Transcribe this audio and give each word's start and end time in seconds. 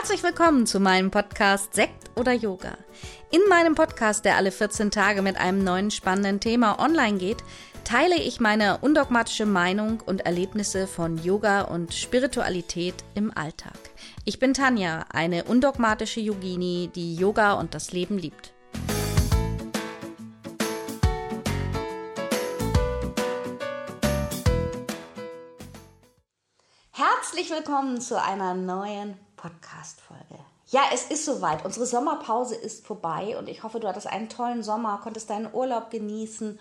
Herzlich 0.00 0.22
willkommen 0.22 0.64
zu 0.64 0.78
meinem 0.78 1.10
Podcast 1.10 1.74
Sekt 1.74 2.08
oder 2.14 2.32
Yoga. 2.32 2.78
In 3.32 3.40
meinem 3.48 3.74
Podcast, 3.74 4.24
der 4.24 4.36
alle 4.36 4.52
14 4.52 4.92
Tage 4.92 5.22
mit 5.22 5.36
einem 5.38 5.64
neuen 5.64 5.90
spannenden 5.90 6.38
Thema 6.38 6.78
online 6.78 7.18
geht, 7.18 7.38
teile 7.82 8.14
ich 8.14 8.38
meine 8.38 8.78
undogmatische 8.78 9.44
Meinung 9.44 10.00
und 10.06 10.20
Erlebnisse 10.20 10.86
von 10.86 11.20
Yoga 11.24 11.62
und 11.62 11.94
Spiritualität 11.94 12.94
im 13.16 13.36
Alltag. 13.36 13.76
Ich 14.24 14.38
bin 14.38 14.54
Tanja, 14.54 15.04
eine 15.12 15.42
undogmatische 15.42 16.20
Yogini, 16.20 16.90
die 16.94 17.16
Yoga 17.16 17.54
und 17.54 17.74
das 17.74 17.90
Leben 17.90 18.18
liebt. 18.18 18.52
Herzlich 26.92 27.50
willkommen 27.50 28.00
zu 28.00 28.22
einer 28.22 28.54
neuen 28.54 29.18
Podcast-Folge. 29.38 30.44
Ja, 30.66 30.82
es 30.92 31.06
ist 31.06 31.24
soweit. 31.24 31.64
Unsere 31.64 31.86
Sommerpause 31.86 32.54
ist 32.54 32.86
vorbei 32.86 33.38
und 33.38 33.48
ich 33.48 33.62
hoffe, 33.62 33.80
du 33.80 33.88
hattest 33.88 34.06
einen 34.06 34.28
tollen 34.28 34.62
Sommer, 34.62 35.00
konntest 35.02 35.30
deinen 35.30 35.52
Urlaub 35.52 35.90
genießen 35.90 36.58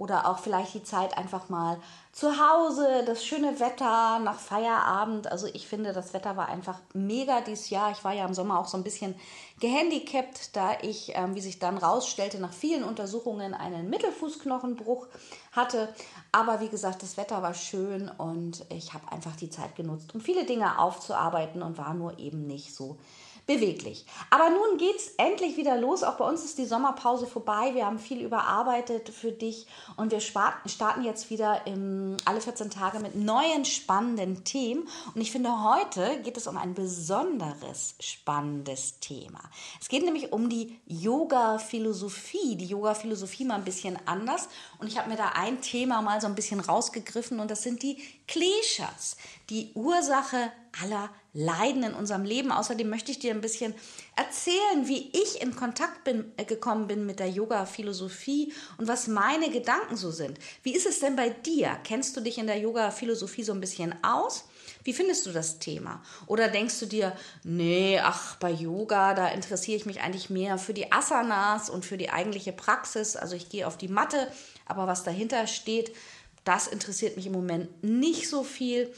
oder 0.00 0.26
auch 0.26 0.38
vielleicht 0.38 0.72
die 0.72 0.82
Zeit 0.82 1.18
einfach 1.18 1.50
mal 1.50 1.78
zu 2.10 2.28
Hause, 2.40 3.04
das 3.04 3.22
schöne 3.22 3.60
Wetter 3.60 4.18
nach 4.18 4.38
Feierabend. 4.40 5.30
Also 5.30 5.46
ich 5.52 5.68
finde, 5.68 5.92
das 5.92 6.14
Wetter 6.14 6.38
war 6.38 6.48
einfach 6.48 6.80
mega 6.94 7.42
dieses 7.42 7.68
Jahr. 7.68 7.92
Ich 7.92 8.02
war 8.02 8.14
ja 8.14 8.24
im 8.24 8.32
Sommer 8.32 8.58
auch 8.58 8.66
so 8.66 8.78
ein 8.78 8.82
bisschen 8.82 9.14
gehandicapt, 9.60 10.56
da 10.56 10.70
ich, 10.80 11.12
ähm, 11.16 11.34
wie 11.34 11.42
sich 11.42 11.58
dann 11.58 11.76
rausstellte, 11.76 12.40
nach 12.40 12.54
vielen 12.54 12.82
Untersuchungen 12.82 13.52
einen 13.52 13.90
Mittelfußknochenbruch 13.90 15.06
hatte. 15.52 15.90
Aber 16.32 16.60
wie 16.60 16.70
gesagt, 16.70 17.02
das 17.02 17.18
Wetter 17.18 17.42
war 17.42 17.52
schön 17.52 18.08
und 18.08 18.64
ich 18.70 18.94
habe 18.94 19.12
einfach 19.12 19.36
die 19.36 19.50
Zeit 19.50 19.76
genutzt, 19.76 20.14
um 20.14 20.22
viele 20.22 20.46
Dinge 20.46 20.78
aufzuarbeiten 20.78 21.62
und 21.62 21.76
war 21.76 21.92
nur 21.92 22.18
eben 22.18 22.46
nicht 22.46 22.74
so 22.74 22.96
beweglich. 23.50 24.06
Aber 24.30 24.48
nun 24.48 24.78
geht 24.78 24.94
es 24.96 25.08
endlich 25.16 25.56
wieder 25.56 25.76
los. 25.76 26.04
Auch 26.04 26.16
bei 26.16 26.24
uns 26.24 26.44
ist 26.44 26.56
die 26.58 26.66
Sommerpause 26.66 27.26
vorbei. 27.26 27.74
Wir 27.74 27.84
haben 27.84 27.98
viel 27.98 28.20
überarbeitet 28.20 29.08
für 29.08 29.32
dich 29.32 29.66
und 29.96 30.12
wir 30.12 30.20
starten 30.20 31.02
jetzt 31.02 31.30
wieder 31.30 31.66
im, 31.66 32.16
alle 32.24 32.40
14 32.40 32.70
Tage 32.70 33.00
mit 33.00 33.16
neuen 33.16 33.64
spannenden 33.64 34.44
Themen. 34.44 34.86
Und 35.14 35.20
ich 35.20 35.32
finde, 35.32 35.64
heute 35.64 36.20
geht 36.22 36.36
es 36.36 36.46
um 36.46 36.56
ein 36.56 36.74
besonderes 36.74 37.96
spannendes 37.98 39.00
Thema. 39.00 39.40
Es 39.80 39.88
geht 39.88 40.04
nämlich 40.04 40.32
um 40.32 40.48
die 40.48 40.78
Yoga-Philosophie. 40.86 42.54
Die 42.54 42.66
Yoga-Philosophie 42.66 43.46
mal 43.46 43.56
ein 43.56 43.64
bisschen 43.64 43.98
anders. 44.06 44.48
Und 44.78 44.86
ich 44.86 44.96
habe 44.96 45.10
mir 45.10 45.16
da 45.16 45.30
ein 45.34 45.60
Thema 45.60 46.02
mal 46.02 46.20
so 46.20 46.28
ein 46.28 46.36
bisschen 46.36 46.60
rausgegriffen 46.60 47.40
und 47.40 47.50
das 47.50 47.62
sind 47.62 47.82
die 47.82 47.98
Kleshas, 48.28 49.16
die 49.48 49.72
Ursache 49.74 50.52
aller 50.82 51.10
Leiden 51.32 51.82
in 51.82 51.94
unserem 51.94 52.24
Leben. 52.24 52.50
Außerdem 52.50 52.88
möchte 52.88 53.12
ich 53.12 53.18
dir 53.18 53.32
ein 53.32 53.40
bisschen 53.40 53.74
erzählen, 54.16 54.86
wie 54.86 55.10
ich 55.12 55.40
in 55.40 55.54
Kontakt 55.54 56.04
bin, 56.04 56.32
äh, 56.36 56.44
gekommen 56.44 56.86
bin 56.86 57.06
mit 57.06 57.20
der 57.20 57.28
Yoga-Philosophie 57.28 58.52
und 58.78 58.88
was 58.88 59.06
meine 59.06 59.50
Gedanken 59.50 59.96
so 59.96 60.10
sind. 60.10 60.38
Wie 60.62 60.74
ist 60.74 60.86
es 60.86 61.00
denn 61.00 61.16
bei 61.16 61.30
dir? 61.30 61.78
Kennst 61.84 62.16
du 62.16 62.20
dich 62.20 62.38
in 62.38 62.46
der 62.46 62.58
Yoga-Philosophie 62.58 63.44
so 63.44 63.52
ein 63.52 63.60
bisschen 63.60 63.94
aus? 64.02 64.44
Wie 64.82 64.92
findest 64.92 65.26
du 65.26 65.32
das 65.32 65.58
Thema? 65.58 66.02
Oder 66.26 66.48
denkst 66.48 66.80
du 66.80 66.86
dir, 66.86 67.16
nee, 67.44 68.00
ach, 68.02 68.36
bei 68.36 68.50
Yoga, 68.50 69.14
da 69.14 69.28
interessiere 69.28 69.76
ich 69.76 69.86
mich 69.86 70.00
eigentlich 70.00 70.30
mehr 70.30 70.58
für 70.58 70.74
die 70.74 70.90
Asanas 70.90 71.70
und 71.70 71.84
für 71.84 71.98
die 71.98 72.10
eigentliche 72.10 72.52
Praxis. 72.52 73.14
Also 73.14 73.36
ich 73.36 73.50
gehe 73.50 73.66
auf 73.66 73.76
die 73.76 73.88
Matte, 73.88 74.30
aber 74.64 74.86
was 74.86 75.04
dahinter 75.04 75.46
steht, 75.46 75.92
das 76.44 76.66
interessiert 76.66 77.16
mich 77.16 77.26
im 77.26 77.32
Moment 77.32 77.82
nicht 77.84 78.28
so 78.28 78.44
viel. 78.44 78.92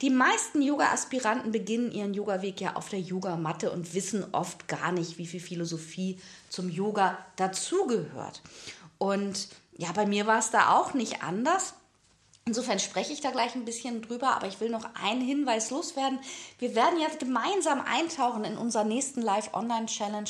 Die 0.00 0.10
meisten 0.10 0.62
Yoga-Aspiranten 0.62 1.50
beginnen 1.50 1.90
ihren 1.90 2.14
Yoga-Weg 2.14 2.60
ja 2.60 2.76
auf 2.76 2.88
der 2.88 3.00
Yogamatte 3.00 3.70
und 3.70 3.94
wissen 3.94 4.24
oft 4.32 4.68
gar 4.68 4.92
nicht, 4.92 5.18
wie 5.18 5.26
viel 5.26 5.40
Philosophie 5.40 6.18
zum 6.48 6.70
Yoga 6.70 7.18
dazugehört. 7.36 8.42
Und 8.98 9.48
ja, 9.76 9.90
bei 9.92 10.06
mir 10.06 10.26
war 10.26 10.38
es 10.38 10.50
da 10.50 10.70
auch 10.76 10.94
nicht 10.94 11.22
anders. 11.22 11.74
Insofern 12.46 12.78
spreche 12.78 13.12
ich 13.14 13.22
da 13.22 13.30
gleich 13.30 13.54
ein 13.54 13.64
bisschen 13.64 14.02
drüber, 14.02 14.36
aber 14.36 14.46
ich 14.46 14.60
will 14.60 14.68
noch 14.68 14.84
einen 15.02 15.22
Hinweis 15.22 15.70
loswerden. 15.70 16.18
Wir 16.58 16.74
werden 16.74 17.00
jetzt 17.00 17.18
gemeinsam 17.18 17.80
eintauchen 17.80 18.44
in 18.44 18.58
unserer 18.58 18.84
nächsten 18.84 19.22
Live-Online-Challenge 19.22 20.28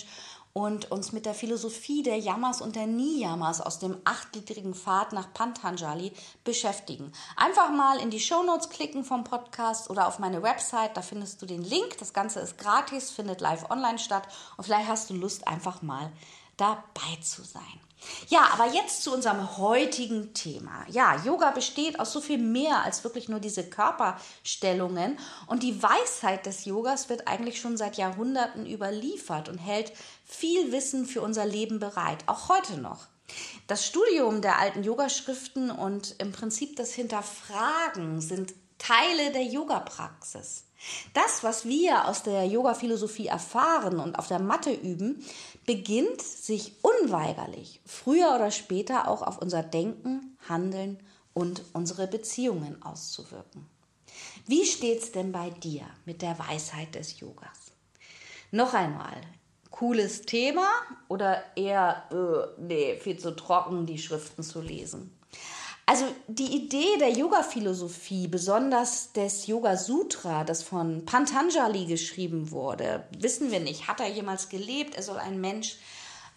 und 0.54 0.92
uns 0.92 1.12
mit 1.12 1.26
der 1.26 1.34
Philosophie 1.34 2.04
der 2.04 2.16
Yamas 2.16 2.62
und 2.62 2.76
der 2.76 2.86
Niyamas 2.86 3.60
aus 3.60 3.80
dem 3.80 3.96
achtgliedrigen 4.04 4.72
Pfad 4.72 5.12
nach 5.12 5.34
Pantanjali 5.34 6.12
beschäftigen. 6.44 7.12
Einfach 7.36 7.70
mal 7.70 7.98
in 7.98 8.10
die 8.10 8.20
Shownotes 8.20 8.70
klicken 8.70 9.04
vom 9.04 9.24
Podcast 9.24 9.90
oder 9.90 10.06
auf 10.06 10.20
meine 10.20 10.44
Website, 10.44 10.96
da 10.96 11.02
findest 11.02 11.42
du 11.42 11.46
den 11.46 11.64
Link. 11.64 11.98
Das 11.98 12.12
Ganze 12.12 12.38
ist 12.38 12.56
gratis, 12.56 13.10
findet 13.10 13.40
live 13.40 13.68
online 13.68 13.98
statt 13.98 14.28
und 14.56 14.62
vielleicht 14.62 14.88
hast 14.88 15.10
du 15.10 15.14
Lust, 15.14 15.48
einfach 15.48 15.82
mal 15.82 16.12
dabei 16.56 17.16
zu 17.20 17.42
sein. 17.42 17.80
Ja, 18.28 18.48
aber 18.52 18.72
jetzt 18.72 19.02
zu 19.02 19.12
unserem 19.12 19.56
heutigen 19.58 20.34
Thema. 20.34 20.84
Ja, 20.88 21.16
Yoga 21.24 21.50
besteht 21.50 22.00
aus 22.00 22.12
so 22.12 22.20
viel 22.20 22.38
mehr 22.38 22.82
als 22.82 23.04
wirklich 23.04 23.28
nur 23.28 23.40
diese 23.40 23.64
Körperstellungen 23.64 25.18
und 25.46 25.62
die 25.62 25.82
Weisheit 25.82 26.46
des 26.46 26.64
Yogas 26.64 27.08
wird 27.08 27.28
eigentlich 27.28 27.60
schon 27.60 27.76
seit 27.76 27.96
Jahrhunderten 27.96 28.66
überliefert 28.66 29.48
und 29.48 29.58
hält 29.58 29.92
viel 30.24 30.72
Wissen 30.72 31.06
für 31.06 31.22
unser 31.22 31.46
Leben 31.46 31.78
bereit, 31.78 32.24
auch 32.26 32.48
heute 32.48 32.78
noch. 32.78 33.06
Das 33.66 33.86
Studium 33.86 34.42
der 34.42 34.58
alten 34.58 34.82
Yogaschriften 34.82 35.70
und 35.70 36.16
im 36.18 36.32
Prinzip 36.32 36.76
das 36.76 36.92
Hinterfragen 36.92 38.20
sind 38.20 38.54
Teile 38.84 39.32
der 39.32 39.44
Yoga-Praxis. 39.44 40.64
Das, 41.14 41.42
was 41.42 41.64
wir 41.64 42.06
aus 42.06 42.22
der 42.22 42.44
Yoga-Philosophie 42.44 43.28
erfahren 43.28 43.98
und 43.98 44.18
auf 44.18 44.28
der 44.28 44.40
Matte 44.40 44.74
üben, 44.74 45.24
beginnt 45.64 46.20
sich 46.20 46.74
unweigerlich 46.82 47.80
früher 47.86 48.34
oder 48.34 48.50
später 48.50 49.08
auch 49.08 49.22
auf 49.22 49.38
unser 49.38 49.62
Denken, 49.62 50.36
Handeln 50.46 50.98
und 51.32 51.62
unsere 51.72 52.06
Beziehungen 52.06 52.82
auszuwirken. 52.82 53.66
Wie 54.46 54.66
steht's 54.66 55.12
denn 55.12 55.32
bei 55.32 55.48
dir 55.48 55.86
mit 56.04 56.20
der 56.20 56.38
Weisheit 56.38 56.94
des 56.94 57.18
Yogas? 57.20 57.72
Noch 58.50 58.74
einmal, 58.74 59.18
cooles 59.70 60.22
Thema 60.22 60.68
oder 61.08 61.42
eher, 61.56 62.04
äh, 62.12 62.60
nee, 62.60 62.98
viel 62.98 63.18
zu 63.18 63.34
trocken, 63.34 63.86
die 63.86 63.98
Schriften 63.98 64.42
zu 64.42 64.60
lesen? 64.60 65.18
Also 65.86 66.06
die 66.28 66.56
Idee 66.56 66.96
der 66.98 67.10
Yoga-Philosophie, 67.10 68.26
besonders 68.26 69.12
des 69.12 69.46
Yoga 69.46 69.76
Sutra, 69.76 70.42
das 70.42 70.62
von 70.62 71.04
Pantanjali 71.04 71.84
geschrieben 71.84 72.50
wurde, 72.50 73.06
wissen 73.18 73.50
wir 73.50 73.60
nicht. 73.60 73.86
Hat 73.86 74.00
er 74.00 74.08
jemals 74.08 74.48
gelebt? 74.48 74.94
Er 74.94 75.02
soll 75.02 75.18
ein 75.18 75.42
Mensch, 75.42 75.76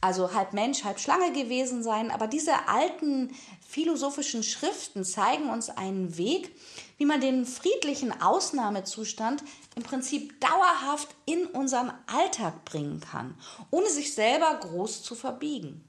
also 0.02 0.34
halb 0.34 0.52
Mensch, 0.52 0.84
halb 0.84 1.00
Schlange 1.00 1.32
gewesen 1.32 1.82
sein. 1.82 2.12
Aber 2.12 2.28
diese 2.28 2.68
alten 2.68 3.34
philosophischen 3.66 4.44
Schriften 4.44 5.06
zeigen 5.06 5.50
uns 5.50 5.70
einen 5.70 6.18
Weg, 6.18 6.54
wie 6.98 7.06
man 7.06 7.22
den 7.22 7.46
friedlichen 7.46 8.22
Ausnahmezustand 8.22 9.44
im 9.76 9.84
Prinzip 9.84 10.42
dauerhaft 10.42 11.08
in 11.26 11.46
unseren 11.46 11.94
Alltag 12.08 12.66
bringen 12.66 13.00
kann, 13.00 13.34
ohne 13.72 13.90
sich 13.90 14.14
selber 14.14 14.60
groß 14.62 15.04
zu 15.04 15.16
verbiegen. 15.16 15.88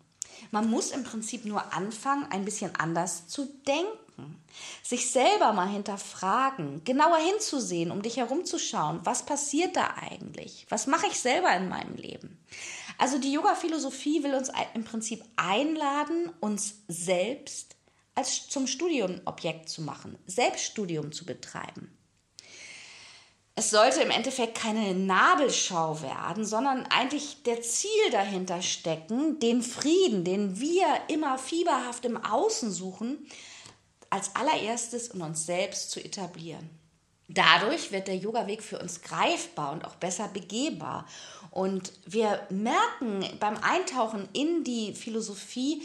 Man 0.51 0.71
muss 0.71 0.91
im 0.91 1.05
Prinzip 1.05 1.45
nur 1.45 1.73
anfangen, 1.73 2.27
ein 2.31 2.45
bisschen 2.45 2.75
anders 2.77 3.29
zu 3.29 3.47
denken. 3.67 4.43
Sich 4.83 5.11
selber 5.11 5.53
mal 5.53 5.69
hinterfragen, 5.69 6.83
genauer 6.85 7.19
hinzusehen, 7.19 7.91
um 7.93 8.03
dich 8.03 8.17
herumzuschauen. 8.17 9.01
Was 9.05 9.25
passiert 9.25 9.77
da 9.77 9.95
eigentlich? 10.01 10.67
Was 10.69 10.87
mache 10.87 11.07
ich 11.07 11.21
selber 11.21 11.55
in 11.55 11.69
meinem 11.69 11.95
Leben? 11.95 12.39
Also 12.99 13.19
die 13.19 13.33
Yoga-Philosophie 13.33 14.25
will 14.25 14.35
uns 14.35 14.51
im 14.75 14.85
Prinzip 14.85 15.23
einladen, 15.37 16.33
uns 16.41 16.83
selbst 16.89 17.77
als 18.17 18.49
zum 18.49 18.67
Studiumobjekt 18.67 19.69
zu 19.69 19.83
machen, 19.83 20.19
Selbststudium 20.27 21.13
zu 21.13 21.25
betreiben. 21.25 21.97
Es 23.59 23.71
sollte 23.71 24.03
im 24.03 24.13
Endeffekt 24.13 24.57
keine 24.57 24.95
Nabelschau 24.95 26.01
werden, 26.01 26.45
sondern 26.45 26.87
eigentlich 26.91 27.43
der 27.43 27.61
Ziel 27.61 27.91
dahinter 28.13 28.63
stecken, 28.63 29.41
den 29.41 29.63
Frieden, 29.63 30.23
den 30.23 30.61
wir 30.61 30.87
immer 31.09 31.39
fieberhaft 31.39 32.05
im 32.05 32.25
Außen 32.25 32.71
suchen, 32.71 33.27
als 34.11 34.37
allererstes 34.37 35.09
in 35.09 35.23
uns 35.23 35.45
selbst 35.45 35.91
zu 35.91 35.99
etablieren. 35.99 36.71
Dadurch 37.27 37.91
wird 37.91 38.07
der 38.07 38.15
Yoga-Weg 38.15 38.63
für 38.63 38.79
uns 38.79 39.03
greifbar 39.03 39.73
und 39.73 39.85
auch 39.85 39.97
besser 39.97 40.29
begehbar. 40.29 41.05
Und 41.51 41.93
wir 42.07 42.47
merken 42.51 43.29
beim 43.41 43.57
Eintauchen 43.57 44.29
in 44.35 44.63
die 44.63 44.95
Philosophie, 44.95 45.83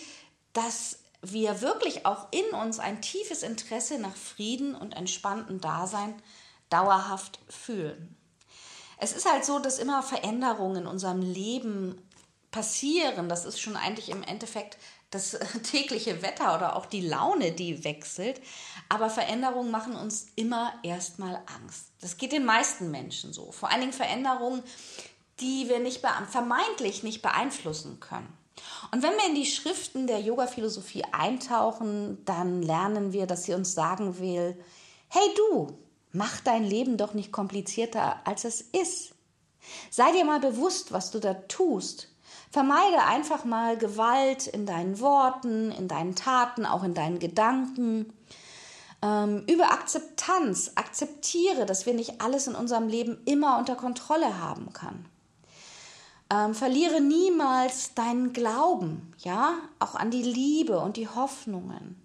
dass 0.54 1.00
wir 1.24 1.62
wirklich 1.62 2.06
auch 2.06 2.28
in 2.30 2.56
uns 2.56 2.78
ein 2.78 3.02
tiefes 3.02 3.42
Interesse 3.42 3.98
nach 3.98 4.16
Frieden 4.16 4.76
und 4.76 4.96
entspanntem 4.96 5.60
Dasein 5.60 6.14
haben 6.14 6.24
dauerhaft 6.74 7.40
fühlen. 7.48 8.18
Es 8.98 9.14
ist 9.14 9.32
halt 9.32 9.46
so, 9.46 9.60
dass 9.60 9.78
immer 9.78 10.02
Veränderungen 10.02 10.84
in 10.84 10.88
unserem 10.88 11.22
Leben 11.22 12.02
passieren. 12.50 13.30
Das 13.30 13.46
ist 13.46 13.60
schon 13.60 13.76
eigentlich 13.76 14.10
im 14.10 14.24
Endeffekt 14.24 14.78
das 15.12 15.38
tägliche 15.72 16.24
Wetter 16.24 16.56
oder 16.56 16.76
auch 16.76 16.88
die 16.88 17.08
Laune, 17.08 17.52
die 17.52 17.84
wechselt. 17.84 18.42
Aber 18.90 19.10
Veränderungen 19.10 19.70
machen 19.70 19.96
uns 19.96 20.28
immer 20.36 20.74
erstmal 20.82 21.36
Angst. 21.58 21.92
Das 22.02 22.18
geht 22.18 22.32
den 22.32 22.46
meisten 22.46 22.90
Menschen 22.90 23.34
so. 23.34 23.52
Vor 23.52 23.70
allen 23.70 23.82
Dingen 23.82 23.94
Veränderungen, 23.94 24.64
die 25.40 25.70
wir 25.70 25.80
nicht 25.80 26.02
vermeintlich 26.30 27.04
nicht 27.04 27.22
beeinflussen 27.22 28.00
können. 28.00 28.32
Und 28.92 29.04
wenn 29.04 29.14
wir 29.14 29.28
in 29.28 29.36
die 29.36 29.46
Schriften 29.46 30.08
der 30.08 30.22
Yoga-Philosophie 30.22 31.04
eintauchen, 31.12 32.24
dann 32.26 32.62
lernen 32.62 33.14
wir, 33.14 33.28
dass 33.28 33.44
sie 33.44 33.54
uns 33.54 33.74
sagen 33.74 34.20
will, 34.20 34.58
hey 35.10 35.28
du, 35.36 35.78
mach 36.14 36.40
dein 36.40 36.64
Leben 36.64 36.98
doch 36.98 37.14
nicht 37.14 37.32
komplizierter, 37.32 38.26
als 38.26 38.46
es 38.46 38.62
ist. 38.62 39.14
Sei 39.90 40.12
dir 40.12 40.26
mal 40.26 40.40
bewusst, 40.40 40.92
was 40.92 41.12
du 41.12 41.20
da 41.20 41.34
tust. 41.34 42.10
Vermeide 42.52 43.04
einfach 43.04 43.46
mal 43.46 43.78
Gewalt 43.78 44.48
in 44.48 44.66
deinen 44.66 45.00
Worten, 45.00 45.72
in 45.72 45.88
deinen 45.88 46.16
Taten, 46.16 46.66
auch 46.66 46.84
in 46.84 46.94
deinen 46.94 47.20
Gedanken. 47.20 48.14
Ähm, 49.02 49.44
über 49.48 49.72
Akzeptanz. 49.72 50.72
Akzeptiere, 50.76 51.66
dass 51.66 51.86
wir 51.86 51.94
nicht 51.94 52.22
alles 52.22 52.48
in 52.48 52.56
unserem 52.56 52.88
Leben 52.88 53.18
immer 53.26 53.58
unter 53.58 53.76
Kontrolle 53.76 54.40
haben 54.40 54.72
können. 54.72 55.06
Ähm, 56.30 56.54
verliere 56.54 57.02
niemals 57.02 57.94
deinen 57.96 58.34
Glauben, 58.34 59.14
ja, 59.18 59.56
auch 59.80 59.96
an 59.96 60.10
die 60.10 60.24
Liebe 60.24 60.80
und 60.80 60.98
die 60.98 61.08
Hoffnungen. 61.08 62.02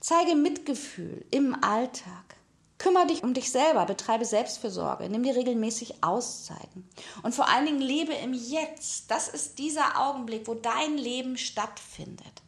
Zeige 0.00 0.34
Mitgefühl 0.34 1.24
im 1.30 1.62
Alltag. 1.62 2.36
Kümmere 2.80 3.08
dich 3.08 3.22
um 3.22 3.34
dich 3.34 3.50
selber, 3.50 3.84
betreibe 3.84 4.24
Selbstfürsorge, 4.24 5.10
nimm 5.10 5.22
dir 5.22 5.36
regelmäßig 5.36 6.02
Auszeiten. 6.02 6.88
Und 7.22 7.34
vor 7.34 7.46
allen 7.46 7.66
Dingen 7.66 7.82
lebe 7.82 8.14
im 8.14 8.32
Jetzt. 8.32 9.10
Das 9.10 9.28
ist 9.28 9.58
dieser 9.58 10.00
Augenblick, 10.00 10.48
wo 10.48 10.54
dein 10.54 10.96
Leben 10.96 11.36
stattfindet. 11.36 12.40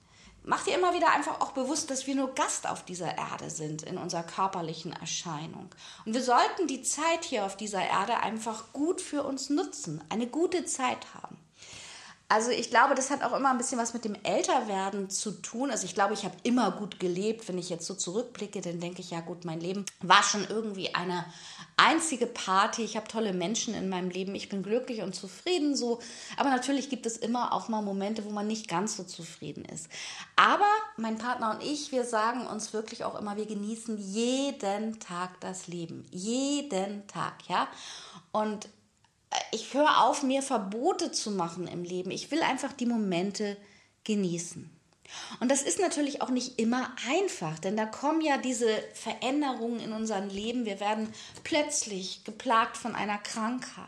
Mach 0.42 0.64
dir 0.64 0.74
immer 0.74 0.94
wieder 0.94 1.12
einfach 1.12 1.42
auch 1.42 1.52
bewusst, 1.52 1.90
dass 1.90 2.06
wir 2.06 2.14
nur 2.14 2.34
Gast 2.34 2.66
auf 2.66 2.82
dieser 2.82 3.18
Erde 3.18 3.50
sind 3.50 3.82
in 3.82 3.98
unserer 3.98 4.22
körperlichen 4.22 4.94
Erscheinung. 4.94 5.68
Und 6.06 6.14
wir 6.14 6.22
sollten 6.22 6.66
die 6.66 6.80
Zeit 6.80 7.24
hier 7.24 7.44
auf 7.44 7.58
dieser 7.58 7.84
Erde 7.84 8.16
einfach 8.16 8.72
gut 8.72 9.02
für 9.02 9.24
uns 9.24 9.50
nutzen, 9.50 10.02
eine 10.08 10.26
gute 10.26 10.64
Zeit 10.64 11.12
haben. 11.12 11.36
Also 12.32 12.50
ich 12.50 12.70
glaube, 12.70 12.94
das 12.94 13.10
hat 13.10 13.22
auch 13.22 13.36
immer 13.36 13.50
ein 13.50 13.58
bisschen 13.58 13.78
was 13.78 13.92
mit 13.92 14.06
dem 14.06 14.16
Älterwerden 14.22 15.10
zu 15.10 15.32
tun. 15.32 15.70
Also 15.70 15.84
ich 15.84 15.94
glaube, 15.94 16.14
ich 16.14 16.24
habe 16.24 16.34
immer 16.44 16.70
gut 16.70 16.98
gelebt. 16.98 17.46
Wenn 17.46 17.58
ich 17.58 17.68
jetzt 17.68 17.86
so 17.86 17.92
zurückblicke, 17.92 18.62
dann 18.62 18.80
denke 18.80 19.02
ich, 19.02 19.10
ja 19.10 19.20
gut, 19.20 19.44
mein 19.44 19.60
Leben 19.60 19.84
war 20.00 20.22
schon 20.22 20.46
irgendwie 20.48 20.94
eine 20.94 21.26
einzige 21.76 22.26
Party. 22.26 22.84
Ich 22.84 22.96
habe 22.96 23.06
tolle 23.06 23.34
Menschen 23.34 23.74
in 23.74 23.90
meinem 23.90 24.08
Leben. 24.08 24.34
Ich 24.34 24.48
bin 24.48 24.62
glücklich 24.62 25.02
und 25.02 25.14
zufrieden 25.14 25.76
so. 25.76 25.98
Aber 26.38 26.48
natürlich 26.48 26.88
gibt 26.88 27.04
es 27.04 27.18
immer 27.18 27.52
auch 27.52 27.68
mal 27.68 27.82
Momente, 27.82 28.24
wo 28.24 28.30
man 28.30 28.46
nicht 28.46 28.66
ganz 28.66 28.96
so 28.96 29.04
zufrieden 29.04 29.66
ist. 29.66 29.90
Aber 30.34 30.70
mein 30.96 31.18
Partner 31.18 31.50
und 31.50 31.62
ich, 31.62 31.92
wir 31.92 32.06
sagen 32.06 32.46
uns 32.46 32.72
wirklich 32.72 33.04
auch 33.04 33.20
immer, 33.20 33.36
wir 33.36 33.44
genießen 33.44 33.98
jeden 33.98 35.00
Tag 35.00 35.38
das 35.40 35.66
Leben. 35.66 36.06
Jeden 36.10 37.06
Tag, 37.08 37.46
ja. 37.50 37.68
Und 38.32 38.70
ich 39.50 39.72
höre 39.74 40.04
auf, 40.04 40.22
mir 40.22 40.42
Verbote 40.42 41.12
zu 41.12 41.30
machen 41.30 41.66
im 41.66 41.84
Leben. 41.84 42.10
Ich 42.10 42.30
will 42.30 42.42
einfach 42.42 42.72
die 42.72 42.86
Momente 42.86 43.56
genießen. 44.04 44.70
Und 45.40 45.50
das 45.50 45.62
ist 45.62 45.78
natürlich 45.78 46.22
auch 46.22 46.30
nicht 46.30 46.58
immer 46.58 46.90
einfach, 47.08 47.58
denn 47.58 47.76
da 47.76 47.84
kommen 47.84 48.22
ja 48.22 48.38
diese 48.38 48.68
Veränderungen 48.94 49.80
in 49.80 49.92
unserem 49.92 50.28
Leben. 50.28 50.64
Wir 50.64 50.80
werden 50.80 51.12
plötzlich 51.44 52.24
geplagt 52.24 52.76
von 52.76 52.94
einer 52.94 53.18
Krankheit. 53.18 53.86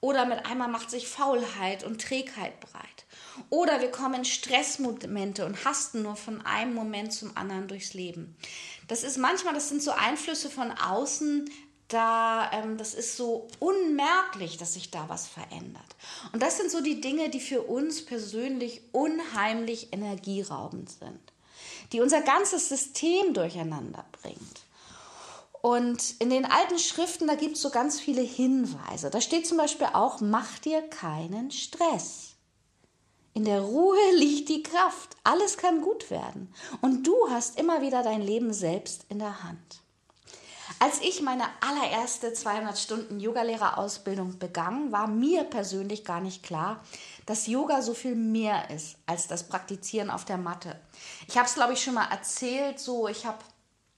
Oder 0.00 0.26
mit 0.26 0.46
einmal 0.46 0.68
macht 0.68 0.90
sich 0.90 1.08
Faulheit 1.08 1.82
und 1.82 2.00
Trägheit 2.00 2.60
breit. 2.60 3.04
Oder 3.50 3.80
wir 3.80 3.90
kommen 3.90 4.14
in 4.14 4.24
Stressmomente 4.24 5.44
und 5.44 5.64
hasten 5.64 6.02
nur 6.02 6.16
von 6.16 6.44
einem 6.46 6.72
Moment 6.72 7.12
zum 7.12 7.36
anderen 7.36 7.66
durchs 7.66 7.94
Leben. 7.94 8.36
Das 8.86 9.02
ist 9.02 9.18
manchmal, 9.18 9.54
das 9.54 9.68
sind 9.68 9.82
so 9.82 9.90
Einflüsse 9.90 10.50
von 10.50 10.70
außen, 10.70 11.50
da, 11.88 12.50
ähm, 12.52 12.76
das 12.76 12.94
ist 12.94 13.16
so 13.16 13.48
unmerklich, 13.58 14.58
dass 14.58 14.74
sich 14.74 14.90
da 14.90 15.08
was 15.08 15.26
verändert. 15.26 15.96
Und 16.32 16.42
das 16.42 16.58
sind 16.58 16.70
so 16.70 16.80
die 16.80 17.00
Dinge, 17.00 17.30
die 17.30 17.40
für 17.40 17.62
uns 17.62 18.04
persönlich 18.04 18.82
unheimlich 18.92 19.92
energieraubend 19.92 20.90
sind, 20.90 21.32
die 21.92 22.00
unser 22.00 22.20
ganzes 22.20 22.68
System 22.68 23.32
durcheinander 23.32 24.04
bringt. 24.22 24.62
Und 25.60 26.14
in 26.20 26.30
den 26.30 26.44
alten 26.44 26.78
Schriften, 26.78 27.26
da 27.26 27.34
gibt 27.34 27.56
es 27.56 27.62
so 27.62 27.70
ganz 27.70 27.98
viele 27.98 28.22
Hinweise. 28.22 29.10
Da 29.10 29.20
steht 29.20 29.46
zum 29.46 29.56
Beispiel 29.58 29.88
auch, 29.92 30.20
mach 30.20 30.58
dir 30.58 30.82
keinen 30.82 31.50
Stress. 31.50 32.36
In 33.34 33.44
der 33.44 33.60
Ruhe 33.60 33.98
liegt 34.14 34.48
die 34.50 34.62
Kraft. 34.62 35.16
Alles 35.24 35.56
kann 35.56 35.80
gut 35.80 36.10
werden. 36.10 36.52
Und 36.80 37.06
du 37.06 37.14
hast 37.30 37.58
immer 37.58 37.82
wieder 37.82 38.02
dein 38.02 38.22
Leben 38.22 38.52
selbst 38.52 39.06
in 39.08 39.18
der 39.18 39.42
Hand. 39.42 39.82
Als 40.80 41.00
ich 41.00 41.22
meine 41.22 41.44
allererste 41.60 42.32
200 42.32 42.78
Stunden 42.78 43.20
Yogalehrerausbildung 43.20 44.38
begann, 44.38 44.92
war 44.92 45.06
mir 45.06 45.44
persönlich 45.44 46.04
gar 46.04 46.20
nicht 46.20 46.42
klar, 46.42 46.80
dass 47.26 47.46
Yoga 47.46 47.82
so 47.82 47.94
viel 47.94 48.14
mehr 48.14 48.70
ist 48.70 48.96
als 49.06 49.26
das 49.26 49.48
Praktizieren 49.48 50.10
auf 50.10 50.24
der 50.24 50.36
Matte. 50.36 50.78
Ich 51.26 51.36
habe 51.36 51.46
es, 51.46 51.54
glaube 51.54 51.72
ich, 51.72 51.82
schon 51.82 51.94
mal 51.94 52.10
erzählt. 52.10 52.78
So, 52.78 53.08
ich 53.08 53.26
habe 53.26 53.38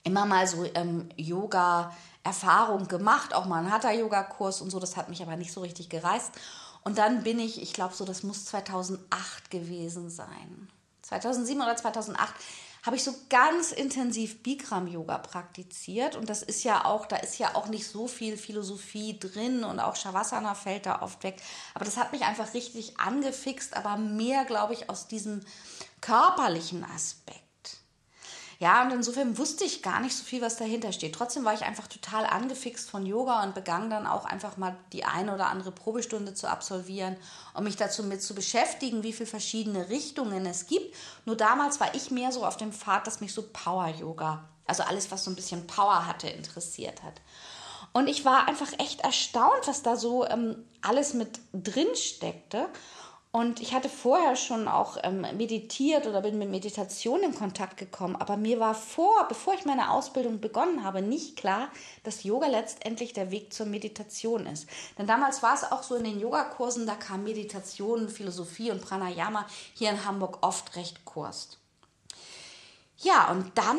immer 0.05 0.27
mal 0.27 0.47
so 0.47 0.65
ähm, 0.75 1.09
Yoga 1.17 1.95
Erfahrung 2.23 2.87
gemacht, 2.87 3.35
auch 3.35 3.47
mal 3.47 3.59
einen 3.59 3.73
Hatha-Yoga-Kurs 3.73 4.61
und 4.61 4.71
so. 4.71 4.79
Das 4.79 4.97
hat 4.97 5.09
mich 5.09 5.23
aber 5.23 5.37
nicht 5.37 5.53
so 5.53 5.61
richtig 5.63 5.89
gereißt. 5.89 6.33
Und 6.83 6.99
dann 6.99 7.23
bin 7.23 7.39
ich, 7.39 7.63
ich 7.63 7.73
glaube 7.73 7.95
so, 7.95 8.05
das 8.05 8.23
muss 8.23 8.47
2008 8.47 9.51
gewesen 9.51 10.11
sein. 10.11 10.69
2007 11.03 11.61
oder 11.61 11.77
2008 11.77 12.35
habe 12.83 12.97
ich 12.97 13.05
so 13.05 13.15
ganz 13.29 13.73
intensiv 13.73 14.43
Bikram 14.43 14.87
Yoga 14.87 15.19
praktiziert 15.19 16.17
und 16.17 16.31
das 16.31 16.43
ist 16.43 16.65
ja 16.65 16.85
auch, 16.85 17.07
da 17.07 17.17
ist 17.17 17.39
ja 17.39 17.55
auch 17.55 17.69
nicht 17.69 17.87
so 17.87 18.07
viel 18.07 18.37
Philosophie 18.37 19.19
drin 19.19 19.65
und 19.65 19.81
auch 19.81 19.97
Shavasana 19.97 20.55
fällt 20.55 20.87
da 20.87 21.03
oft 21.03 21.23
weg, 21.23 21.37
aber 21.75 21.85
das 21.85 21.97
hat 21.97 22.13
mich 22.13 22.23
einfach 22.23 22.55
richtig 22.55 22.99
angefixt, 22.99 23.77
aber 23.77 23.97
mehr 23.97 24.45
glaube 24.45 24.75
ich 24.75 24.89
aus 24.89 25.09
diesem 25.09 25.41
körperlichen 26.01 26.85
Aspekt. 26.85 27.50
Ja, 28.61 28.83
und 28.83 28.91
insofern 28.91 29.39
wusste 29.39 29.65
ich 29.65 29.83
gar 29.83 30.01
nicht 30.01 30.15
so 30.15 30.23
viel, 30.23 30.43
was 30.43 30.57
dahinter 30.57 30.93
steht. 30.93 31.15
Trotzdem 31.15 31.47
war 31.47 31.55
ich 31.55 31.63
einfach 31.63 31.87
total 31.87 32.27
angefixt 32.27 32.91
von 32.91 33.07
Yoga 33.07 33.43
und 33.43 33.55
begann 33.55 33.89
dann 33.89 34.07
auch 34.07 34.27
einfach 34.27 34.59
mal 34.59 34.77
die 34.93 35.07
eine 35.07 35.35
oder 35.35 35.47
andere 35.47 35.73
Probestunde 35.73 36.35
zu 36.35 36.47
absolvieren, 36.47 37.17
um 37.55 37.65
mich 37.65 37.77
dazu 37.77 38.05
mit 38.05 38.23
zu 38.23 38.35
beschäftigen, 38.35 39.03
wie 39.03 39.15
viele 39.15 39.31
verschiedene 39.31 39.89
Richtungen 39.89 40.45
es 40.45 40.67
gibt. 40.67 40.95
Nur 41.25 41.37
damals 41.39 41.81
war 41.81 41.95
ich 41.95 42.11
mehr 42.11 42.33
so 42.33 42.45
auf 42.45 42.59
dem 42.59 42.71
Pfad, 42.71 43.07
dass 43.07 43.23
mich 43.23 43.33
so 43.33 43.49
Power-Yoga, 43.51 44.45
also 44.67 44.83
alles, 44.83 45.11
was 45.11 45.25
so 45.25 45.31
ein 45.31 45.37
bisschen 45.37 45.67
Power 45.67 46.07
hatte, 46.07 46.29
interessiert 46.29 47.03
hat. 47.03 47.15
Und 47.95 48.09
ich 48.09 48.27
war 48.27 48.47
einfach 48.47 48.73
echt 48.79 49.01
erstaunt, 49.01 49.67
was 49.67 49.83
da 49.83 49.97
so 49.97 50.27
ähm, 50.27 50.65
alles 50.83 51.15
mit 51.15 51.41
drin 51.55 51.89
steckte. 51.95 52.69
Und 53.33 53.61
ich 53.61 53.73
hatte 53.75 53.89
vorher 53.89 54.35
schon 54.35 54.67
auch 54.67 54.97
ähm, 55.05 55.21
meditiert 55.37 56.09
oder 56.09 56.21
bin 56.21 56.37
mit 56.37 56.51
Meditation 56.51 57.23
in 57.23 57.33
Kontakt 57.33 57.77
gekommen, 57.77 58.17
aber 58.17 58.37
mir 58.37 58.59
war 58.59 58.75
vor, 58.75 59.29
bevor 59.29 59.55
ich 59.55 59.65
meine 59.65 59.93
Ausbildung 59.93 60.41
begonnen 60.41 60.83
habe, 60.83 61.01
nicht 61.01 61.37
klar, 61.37 61.69
dass 62.03 62.25
Yoga 62.25 62.49
letztendlich 62.49 63.13
der 63.13 63.31
Weg 63.31 63.53
zur 63.53 63.67
Meditation 63.67 64.47
ist. 64.47 64.69
Denn 64.99 65.07
damals 65.07 65.45
war 65.45 65.55
es 65.55 65.63
auch 65.63 65.85
so 65.85 65.95
in 65.95 66.05
den 66.05 66.19
Yogakursen, 66.19 66.87
da 66.87 66.97
kam 66.97 67.23
Meditation, 67.23 68.09
Philosophie 68.09 68.73
und 68.73 68.83
Pranayama 68.83 69.47
hier 69.75 69.91
in 69.91 70.05
Hamburg 70.05 70.39
oft 70.41 70.75
recht 70.75 71.05
kurst. 71.05 71.59
Ja, 72.99 73.31
und 73.31 73.57
dann 73.57 73.79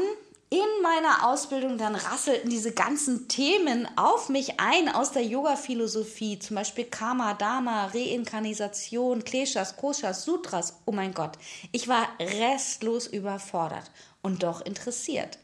in 0.52 0.84
meiner 0.84 1.30
Ausbildung 1.30 1.78
dann 1.78 1.96
rasselten 1.96 2.50
diese 2.50 2.74
ganzen 2.74 3.30
Themen 3.30 3.88
auf 3.98 4.28
mich 4.28 4.60
ein 4.60 4.90
aus 4.90 5.14
der 5.14 5.24
Yoga-Philosophie, 5.24 6.40
zum 6.40 6.58
Beispiel 6.58 6.84
Karma, 6.84 7.34
Dharma, 7.36 7.86
Reinkarnation, 7.86 9.24
Kleshas, 9.24 9.78
Koshas, 9.78 10.26
Sutras. 10.26 10.82
Oh 10.86 10.92
mein 10.92 11.14
Gott, 11.14 11.38
ich 11.72 11.88
war 11.88 12.06
restlos 12.20 13.08
überfordert 13.08 13.90
und 14.22 14.44
doch 14.44 14.60
interessiert. 14.60 15.40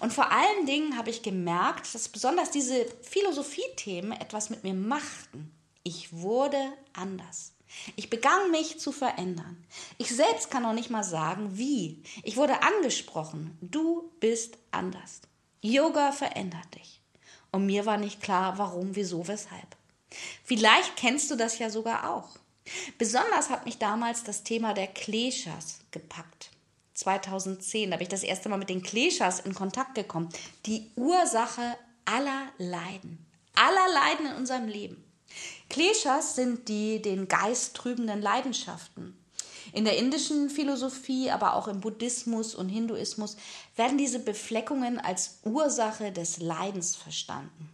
Und 0.00 0.12
vor 0.12 0.30
allen 0.30 0.66
Dingen 0.66 0.98
habe 0.98 1.08
ich 1.08 1.22
gemerkt, 1.22 1.94
dass 1.94 2.10
besonders 2.10 2.50
diese 2.50 2.84
Philosophie-Themen 3.00 4.12
etwas 4.12 4.50
mit 4.50 4.62
mir 4.62 4.74
machten. 4.74 5.50
Ich 5.84 6.12
wurde 6.12 6.60
anders. 6.92 7.49
Ich 7.96 8.10
begann 8.10 8.50
mich 8.50 8.78
zu 8.78 8.92
verändern. 8.92 9.64
Ich 9.98 10.14
selbst 10.14 10.50
kann 10.50 10.62
noch 10.62 10.72
nicht 10.72 10.90
mal 10.90 11.04
sagen, 11.04 11.56
wie. 11.56 12.02
Ich 12.22 12.36
wurde 12.36 12.62
angesprochen. 12.62 13.56
Du 13.60 14.10
bist 14.20 14.58
anders. 14.70 15.22
Yoga 15.62 16.12
verändert 16.12 16.74
dich. 16.74 17.00
Und 17.52 17.66
mir 17.66 17.86
war 17.86 17.96
nicht 17.96 18.22
klar, 18.22 18.58
warum, 18.58 18.96
wieso, 18.96 19.26
weshalb. 19.28 19.76
Vielleicht 20.44 20.96
kennst 20.96 21.30
du 21.30 21.36
das 21.36 21.58
ja 21.58 21.70
sogar 21.70 22.10
auch. 22.10 22.30
Besonders 22.98 23.50
hat 23.50 23.64
mich 23.64 23.78
damals 23.78 24.24
das 24.24 24.42
Thema 24.42 24.74
der 24.74 24.86
Kleshas 24.86 25.80
gepackt. 25.90 26.50
2010 26.94 27.90
da 27.90 27.94
habe 27.94 28.02
ich 28.02 28.08
das 28.08 28.22
erste 28.22 28.48
Mal 28.48 28.58
mit 28.58 28.68
den 28.68 28.82
Kleshas 28.82 29.40
in 29.40 29.54
Kontakt 29.54 29.94
gekommen. 29.94 30.28
Die 30.66 30.90
Ursache 30.96 31.76
aller 32.04 32.48
Leiden. 32.58 33.26
Aller 33.54 33.92
Leiden 33.92 34.26
in 34.26 34.36
unserem 34.36 34.68
Leben. 34.68 35.02
Kleshas 35.70 36.34
sind 36.34 36.68
die 36.68 37.00
den 37.00 37.28
Geist 37.28 37.76
trübenden 37.76 38.20
Leidenschaften. 38.20 39.16
In 39.72 39.84
der 39.84 39.96
indischen 39.98 40.50
Philosophie, 40.50 41.30
aber 41.30 41.54
auch 41.54 41.68
im 41.68 41.80
Buddhismus 41.80 42.56
und 42.56 42.68
Hinduismus 42.68 43.36
werden 43.76 43.96
diese 43.96 44.18
Befleckungen 44.18 44.98
als 44.98 45.38
Ursache 45.44 46.10
des 46.10 46.38
Leidens 46.38 46.96
verstanden. 46.96 47.70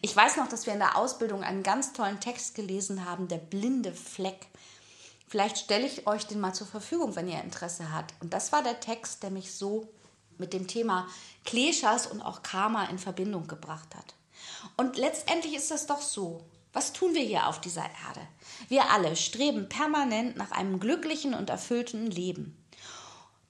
Ich 0.00 0.16
weiß 0.16 0.36
noch, 0.36 0.48
dass 0.48 0.64
wir 0.64 0.72
in 0.72 0.78
der 0.78 0.96
Ausbildung 0.96 1.42
einen 1.42 1.62
ganz 1.62 1.92
tollen 1.92 2.18
Text 2.18 2.54
gelesen 2.54 3.04
haben, 3.04 3.28
der 3.28 3.38
blinde 3.38 3.92
Fleck. 3.92 4.46
Vielleicht 5.28 5.58
stelle 5.58 5.86
ich 5.86 6.06
euch 6.06 6.26
den 6.26 6.40
mal 6.40 6.54
zur 6.54 6.66
Verfügung, 6.66 7.14
wenn 7.14 7.28
ihr 7.28 7.42
Interesse 7.42 7.92
habt. 7.92 8.14
Und 8.22 8.32
das 8.32 8.52
war 8.52 8.62
der 8.62 8.80
Text, 8.80 9.22
der 9.22 9.30
mich 9.30 9.52
so 9.52 9.92
mit 10.38 10.54
dem 10.54 10.66
Thema 10.66 11.08
Kleshas 11.44 12.06
und 12.06 12.22
auch 12.22 12.42
Karma 12.42 12.84
in 12.86 12.98
Verbindung 12.98 13.48
gebracht 13.48 13.94
hat. 13.94 14.14
Und 14.78 14.96
letztendlich 14.96 15.54
ist 15.54 15.70
das 15.70 15.86
doch 15.86 16.00
so. 16.00 16.42
Was 16.72 16.92
tun 16.92 17.14
wir 17.14 17.22
hier 17.22 17.48
auf 17.48 17.60
dieser 17.60 17.82
Erde? 17.82 18.26
Wir 18.68 18.90
alle 18.90 19.14
streben 19.16 19.68
permanent 19.68 20.36
nach 20.36 20.52
einem 20.52 20.80
glücklichen 20.80 21.34
und 21.34 21.50
erfüllten 21.50 22.06
Leben. 22.06 22.56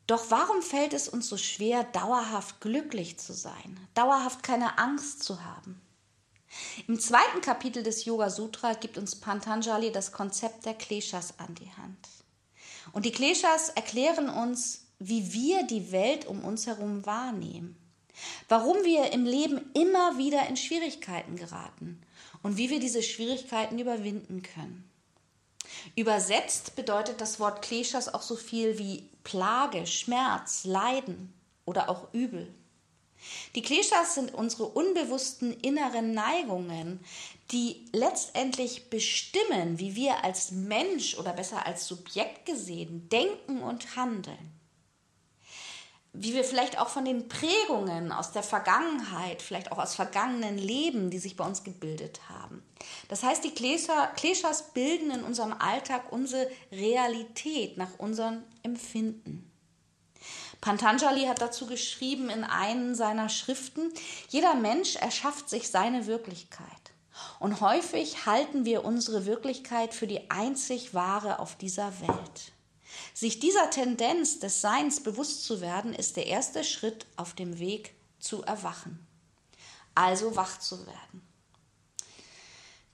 Doch 0.09 0.31
warum 0.31 0.63
fällt 0.63 0.93
es 0.93 1.09
uns 1.09 1.29
so 1.29 1.37
schwer, 1.37 1.85
dauerhaft 1.85 2.61
glücklich 2.61 3.19
zu 3.19 3.33
sein, 3.33 3.79
dauerhaft 3.95 4.43
keine 4.43 4.79
Angst 4.79 5.23
zu 5.23 5.45
haben? 5.45 5.81
Im 6.87 7.01
zweiten 7.01 7.41
Kapitel 7.41 7.83
des 7.83 8.05
Yoga 8.05 8.29
Sutra 8.29 8.75
gibt 8.75 8.99
uns 8.99 9.17
Pantanjali 9.17 9.93
das 9.93 10.13
Konzept 10.13 10.67
der 10.67 10.75
Kleshas 10.75 11.39
an 11.39 11.55
die 11.55 11.71
Hand. 11.77 12.09
Und 12.93 13.07
die 13.07 13.13
Kleshas 13.13 13.71
erklären 13.71 14.29
uns, 14.29 14.87
wie 14.99 15.33
wir 15.33 15.63
die 15.63 15.93
Welt 15.93 16.27
um 16.27 16.45
uns 16.45 16.67
herum 16.67 17.07
wahrnehmen, 17.07 17.77
warum 18.49 18.85
wir 18.85 19.13
im 19.13 19.25
Leben 19.25 19.71
immer 19.75 20.19
wieder 20.19 20.47
in 20.49 20.57
Schwierigkeiten 20.57 21.37
geraten 21.37 22.03
und 22.43 22.57
wie 22.57 22.71
wir 22.71 22.81
diese 22.81 23.03
Schwierigkeiten 23.03 23.79
überwinden 23.79 24.43
können. 24.43 24.89
Übersetzt 25.95 26.77
bedeutet 26.77 27.21
das 27.21 27.41
Wort 27.41 27.63
Kleshas 27.63 28.13
auch 28.13 28.23
so 28.23 28.37
viel 28.37 28.79
wie 28.79 29.09
Plage, 29.25 29.87
Schmerz, 29.87 30.65
Leiden 30.65 31.33
oder 31.65 31.89
auch 31.89 32.13
Übel. 32.13 32.53
Die 33.55 33.63
Kleshas 33.63 34.17
sind 34.17 34.35
unsere 34.35 34.65
unbewussten 34.65 35.53
inneren 35.61 36.13
Neigungen, 36.13 37.01
die 37.53 37.85
letztendlich 37.93 38.91
bestimmen, 38.91 39.79
wie 39.79 39.95
wir 39.95 40.25
als 40.25 40.51
Mensch 40.51 41.17
oder 41.17 41.33
besser 41.33 41.65
als 41.65 41.87
Subjekt 41.87 42.47
gesehen 42.47 43.09
denken 43.09 43.63
und 43.63 43.95
handeln 43.95 44.62
wie 46.15 46.35
wir 46.35 46.45
vielleicht 46.45 46.79
auch 46.79 46.89
von 46.89 47.07
den 47.07 47.29
Prägungen 47.29 48.13
aus 48.13 48.33
der 48.33 48.43
Vergangenheit, 48.43 49.41
vielleicht 49.41 49.73
auch 49.73 49.79
aus 49.79 49.95
vergangenen 49.95 50.59
Leben, 50.59 51.11
die 51.11 51.19
sich 51.19 51.37
bei 51.37 51.45
uns 51.45 51.65
gebildet 51.65 52.21
haben. 52.29 52.63
Das 53.09 53.23
heißt, 53.23 53.43
die 53.45 53.55
Kleshas 53.55 54.73
bilden 54.75 55.11
in 55.11 55.25
unserem 55.25 55.55
Alltag 55.55 56.13
unsere 56.13 56.51
Realität 56.71 57.79
nach 57.79 57.99
unserem 57.99 58.43
Empfinden. 58.63 59.51
Pantanjali 60.61 61.25
hat 61.25 61.41
dazu 61.41 61.67
geschrieben 61.67 62.31
in 62.31 62.45
einen 62.45 62.95
seiner 62.95 63.29
Schriften, 63.29 63.93
jeder 64.29 64.55
Mensch 64.55 64.97
erschafft 64.97 65.49
sich 65.49 65.71
seine 65.71 66.07
Wirklichkeit. 66.07 66.69
Und 67.41 67.61
häufig 67.61 68.27
halten 68.27 68.65
wir 68.65 68.85
unsere 68.85 69.27
Wirklichkeit 69.27 69.95
für 69.95 70.07
die 70.07 70.31
einzig 70.31 70.95
wahre 70.95 71.39
auf 71.39 71.57
dieser 71.57 72.01
Welt. 72.01 72.53
Sich 73.15 73.41
dieser 73.41 73.71
Tendenz 73.71 74.39
des 74.39 74.61
Seins 74.61 75.03
bewusst 75.03 75.45
zu 75.45 75.61
werden, 75.61 75.93
ist 75.93 76.17
der 76.17 76.27
erste 76.27 76.65
Schritt 76.65 77.07
auf 77.17 77.35
dem 77.35 77.59
Weg 77.59 77.95
zu 78.19 78.43
erwachen. 78.43 79.07
Also 79.95 80.37
wach 80.37 80.59
zu 80.59 80.87
werden. 80.87 81.23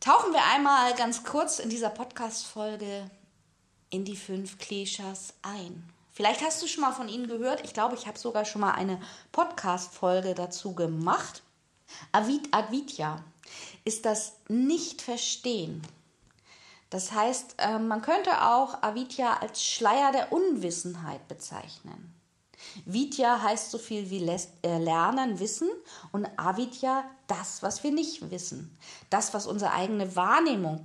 Tauchen 0.00 0.32
wir 0.32 0.44
einmal 0.44 0.94
ganz 0.94 1.24
kurz 1.24 1.58
in 1.58 1.70
dieser 1.70 1.90
Podcast-Folge 1.90 3.10
in 3.90 4.04
die 4.04 4.16
fünf 4.16 4.58
Kleshas 4.58 5.34
ein. 5.42 5.88
Vielleicht 6.12 6.42
hast 6.42 6.62
du 6.62 6.66
schon 6.66 6.82
mal 6.82 6.92
von 6.92 7.08
ihnen 7.08 7.28
gehört. 7.28 7.64
Ich 7.64 7.74
glaube, 7.74 7.94
ich 7.94 8.06
habe 8.06 8.18
sogar 8.18 8.44
schon 8.44 8.60
mal 8.60 8.72
eine 8.72 9.00
Podcast-Folge 9.32 10.34
dazu 10.34 10.74
gemacht. 10.74 11.42
Advitya 12.12 13.24
ist 13.84 14.04
das 14.04 14.34
Nicht-Verstehen 14.48 15.82
das 16.90 17.12
heißt, 17.12 17.56
ähm, 17.58 17.88
man 17.88 18.02
könnte 18.02 18.42
auch 18.46 18.82
Avidya 18.82 19.38
als 19.38 19.62
Schleier 19.62 20.12
der 20.12 20.32
Unwissenheit 20.32 21.28
bezeichnen. 21.28 22.14
Vidya 22.84 23.42
heißt 23.42 23.70
so 23.70 23.78
viel 23.78 24.10
wie 24.10 24.26
äh, 24.26 24.78
Lernen, 24.78 25.38
Wissen 25.38 25.68
und 26.12 26.26
Avidya 26.36 27.04
das, 27.26 27.62
was 27.62 27.84
wir 27.84 27.92
nicht 27.92 28.30
wissen. 28.30 28.76
Das, 29.10 29.34
was 29.34 29.46
unsere 29.46 29.72
eigene 29.72 30.16
Wahrnehmung 30.16 30.84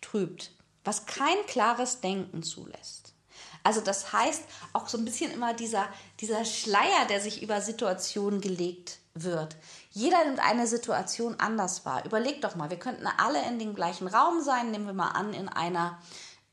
trübt, 0.00 0.52
was 0.84 1.06
kein 1.06 1.36
klares 1.46 2.00
Denken 2.00 2.42
zulässt. 2.42 3.14
Also 3.62 3.80
das 3.80 4.12
heißt 4.12 4.44
auch 4.72 4.88
so 4.88 4.98
ein 4.98 5.04
bisschen 5.04 5.30
immer 5.30 5.54
dieser, 5.54 5.88
dieser 6.20 6.44
Schleier, 6.44 7.06
der 7.08 7.20
sich 7.20 7.42
über 7.42 7.60
Situationen 7.60 8.40
gelegt 8.40 8.98
wird. 9.24 9.56
Jeder 9.90 10.24
nimmt 10.24 10.40
eine 10.40 10.66
Situation 10.66 11.36
anders 11.38 11.84
wahr. 11.84 12.04
Überleg 12.04 12.40
doch 12.40 12.56
mal, 12.56 12.70
wir 12.70 12.78
könnten 12.78 13.06
alle 13.06 13.44
in 13.46 13.58
dem 13.58 13.74
gleichen 13.74 14.08
Raum 14.08 14.40
sein, 14.40 14.70
nehmen 14.70 14.86
wir 14.86 14.92
mal 14.92 15.10
an, 15.10 15.34
in 15.34 15.48
einer, 15.48 15.98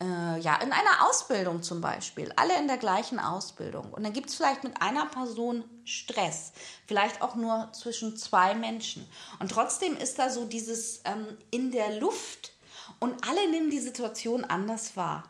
äh, 0.02 0.40
ja, 0.40 0.56
in 0.56 0.72
einer 0.72 1.08
Ausbildung 1.08 1.64
zum 1.64 1.82
Beispiel. 1.82 2.32
Alle 2.36 2.58
in 2.60 2.68
der 2.68 2.78
gleichen 2.78 3.20
Ausbildung. 3.20 3.92
Und 3.94 4.04
dann 4.04 4.14
gibt 4.14 4.30
es 4.30 4.36
vielleicht 4.36 4.64
mit 4.64 4.82
einer 4.82 5.06
Person 5.06 5.64
Stress. 5.84 6.54
Vielleicht 6.88 7.22
auch 7.22 7.36
nur 7.36 7.70
zwischen 7.74 8.18
zwei 8.18 8.56
Menschen. 8.56 9.08
Und 9.40 9.52
trotzdem 9.52 9.96
ist 9.98 10.20
da 10.20 10.30
so 10.30 10.46
dieses 10.46 11.02
ähm, 11.06 11.38
in 11.52 11.72
der 11.72 12.00
Luft 12.00 12.54
und 13.00 13.28
alle 13.28 13.50
nehmen 13.50 13.70
die 13.70 13.80
Situation 13.80 14.44
anders 14.44 14.96
wahr. 14.96 15.24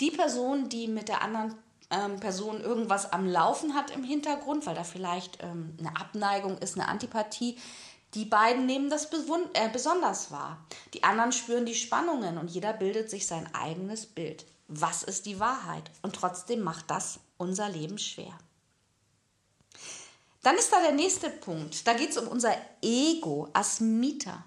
Die 0.00 0.10
Person, 0.10 0.68
die 0.68 0.88
mit 0.88 1.08
der 1.08 1.22
anderen 1.22 1.56
ähm, 1.92 2.18
Person 2.18 2.60
irgendwas 2.60 3.12
am 3.12 3.26
Laufen 3.26 3.74
hat 3.74 3.90
im 3.90 4.02
Hintergrund, 4.02 4.66
weil 4.66 4.74
da 4.74 4.82
vielleicht 4.82 5.42
ähm, 5.42 5.76
eine 5.78 5.96
Abneigung 5.96 6.58
ist, 6.58 6.76
eine 6.76 6.88
Antipathie. 6.88 7.58
Die 8.14 8.24
beiden 8.24 8.66
nehmen 8.66 8.90
das 8.90 9.08
äh, 9.52 9.68
besonders 9.72 10.30
wahr. 10.30 10.64
Die 10.94 11.04
anderen 11.04 11.32
spüren 11.32 11.66
die 11.66 11.74
Spannungen 11.74 12.38
und 12.38 12.50
jeder 12.50 12.72
bildet 12.72 13.10
sich 13.10 13.26
sein 13.26 13.48
eigenes 13.54 14.06
Bild. 14.06 14.44
Was 14.68 15.02
ist 15.02 15.26
die 15.26 15.38
Wahrheit? 15.38 15.90
Und 16.02 16.14
trotzdem 16.16 16.60
macht 16.60 16.90
das 16.90 17.20
unser 17.36 17.68
Leben 17.68 17.98
schwer. 17.98 18.36
Dann 20.42 20.56
ist 20.56 20.72
da 20.72 20.80
der 20.80 20.92
nächste 20.92 21.30
Punkt. 21.30 21.86
Da 21.86 21.94
geht 21.94 22.10
es 22.10 22.18
um 22.18 22.26
unser 22.26 22.54
Ego, 22.82 23.48
Asmita. 23.52 24.44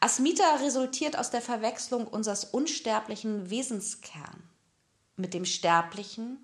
Asmita 0.00 0.56
resultiert 0.56 1.16
aus 1.18 1.30
der 1.30 1.40
Verwechslung 1.40 2.06
unseres 2.06 2.44
unsterblichen 2.44 3.48
Wesenskerns 3.50 4.53
mit 5.16 5.34
dem 5.34 5.44
Sterblichen 5.44 6.38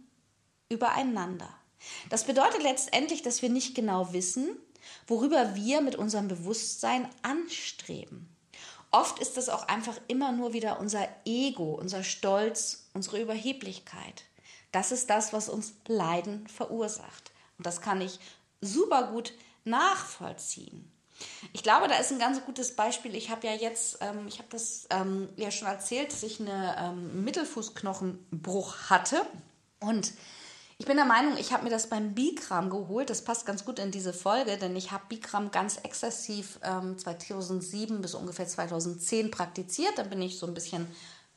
übereinander. 0.68 1.48
Das 2.08 2.24
bedeutet 2.24 2.62
letztendlich, 2.62 3.22
dass 3.22 3.42
wir 3.42 3.48
nicht 3.48 3.74
genau 3.74 4.12
wissen, 4.12 4.56
worüber 5.06 5.54
wir 5.54 5.80
mit 5.80 5.96
unserem 5.96 6.28
Bewusstsein 6.28 7.08
anstreben. 7.22 8.28
Oft 8.90 9.20
ist 9.20 9.36
das 9.36 9.48
auch 9.48 9.68
einfach 9.68 9.98
immer 10.08 10.32
nur 10.32 10.52
wieder 10.52 10.80
unser 10.80 11.08
Ego, 11.24 11.74
unser 11.74 12.02
Stolz, 12.02 12.90
unsere 12.92 13.20
Überheblichkeit. 13.20 14.24
Das 14.72 14.92
ist 14.92 15.10
das, 15.10 15.32
was 15.32 15.48
uns 15.48 15.74
Leiden 15.86 16.46
verursacht. 16.48 17.32
Und 17.58 17.66
das 17.66 17.80
kann 17.80 18.00
ich 18.00 18.18
super 18.60 19.10
gut 19.12 19.32
nachvollziehen. 19.64 20.90
Ich 21.52 21.62
glaube, 21.62 21.88
da 21.88 21.96
ist 21.96 22.12
ein 22.12 22.18
ganz 22.18 22.44
gutes 22.44 22.76
Beispiel. 22.76 23.14
Ich 23.14 23.30
habe 23.30 23.46
ja 23.46 23.54
jetzt, 23.54 23.98
ähm, 24.00 24.26
ich 24.28 24.38
habe 24.38 24.48
das 24.50 24.86
ähm, 24.90 25.28
ja 25.36 25.50
schon 25.50 25.68
erzählt, 25.68 26.12
dass 26.12 26.22
ich 26.22 26.40
einen 26.40 26.74
ähm, 26.78 27.24
Mittelfußknochenbruch 27.24 28.90
hatte. 28.90 29.26
Und 29.80 30.12
ich 30.78 30.86
bin 30.86 30.96
der 30.96 31.04
Meinung, 31.04 31.36
ich 31.36 31.52
habe 31.52 31.64
mir 31.64 31.70
das 31.70 31.88
beim 31.88 32.14
Bikram 32.14 32.70
geholt. 32.70 33.10
Das 33.10 33.22
passt 33.22 33.44
ganz 33.44 33.64
gut 33.64 33.78
in 33.78 33.90
diese 33.90 34.14
Folge, 34.14 34.56
denn 34.56 34.76
ich 34.76 34.92
habe 34.92 35.04
Bikram 35.08 35.50
ganz 35.50 35.76
exzessiv 35.76 36.58
2007 36.60 37.96
ähm, 37.96 38.02
bis 38.02 38.14
ungefähr 38.14 38.46
2010 38.46 39.30
praktiziert. 39.30 39.92
Da 39.96 40.04
bin 40.04 40.22
ich 40.22 40.38
so 40.38 40.46
ein 40.46 40.54
bisschen 40.54 40.86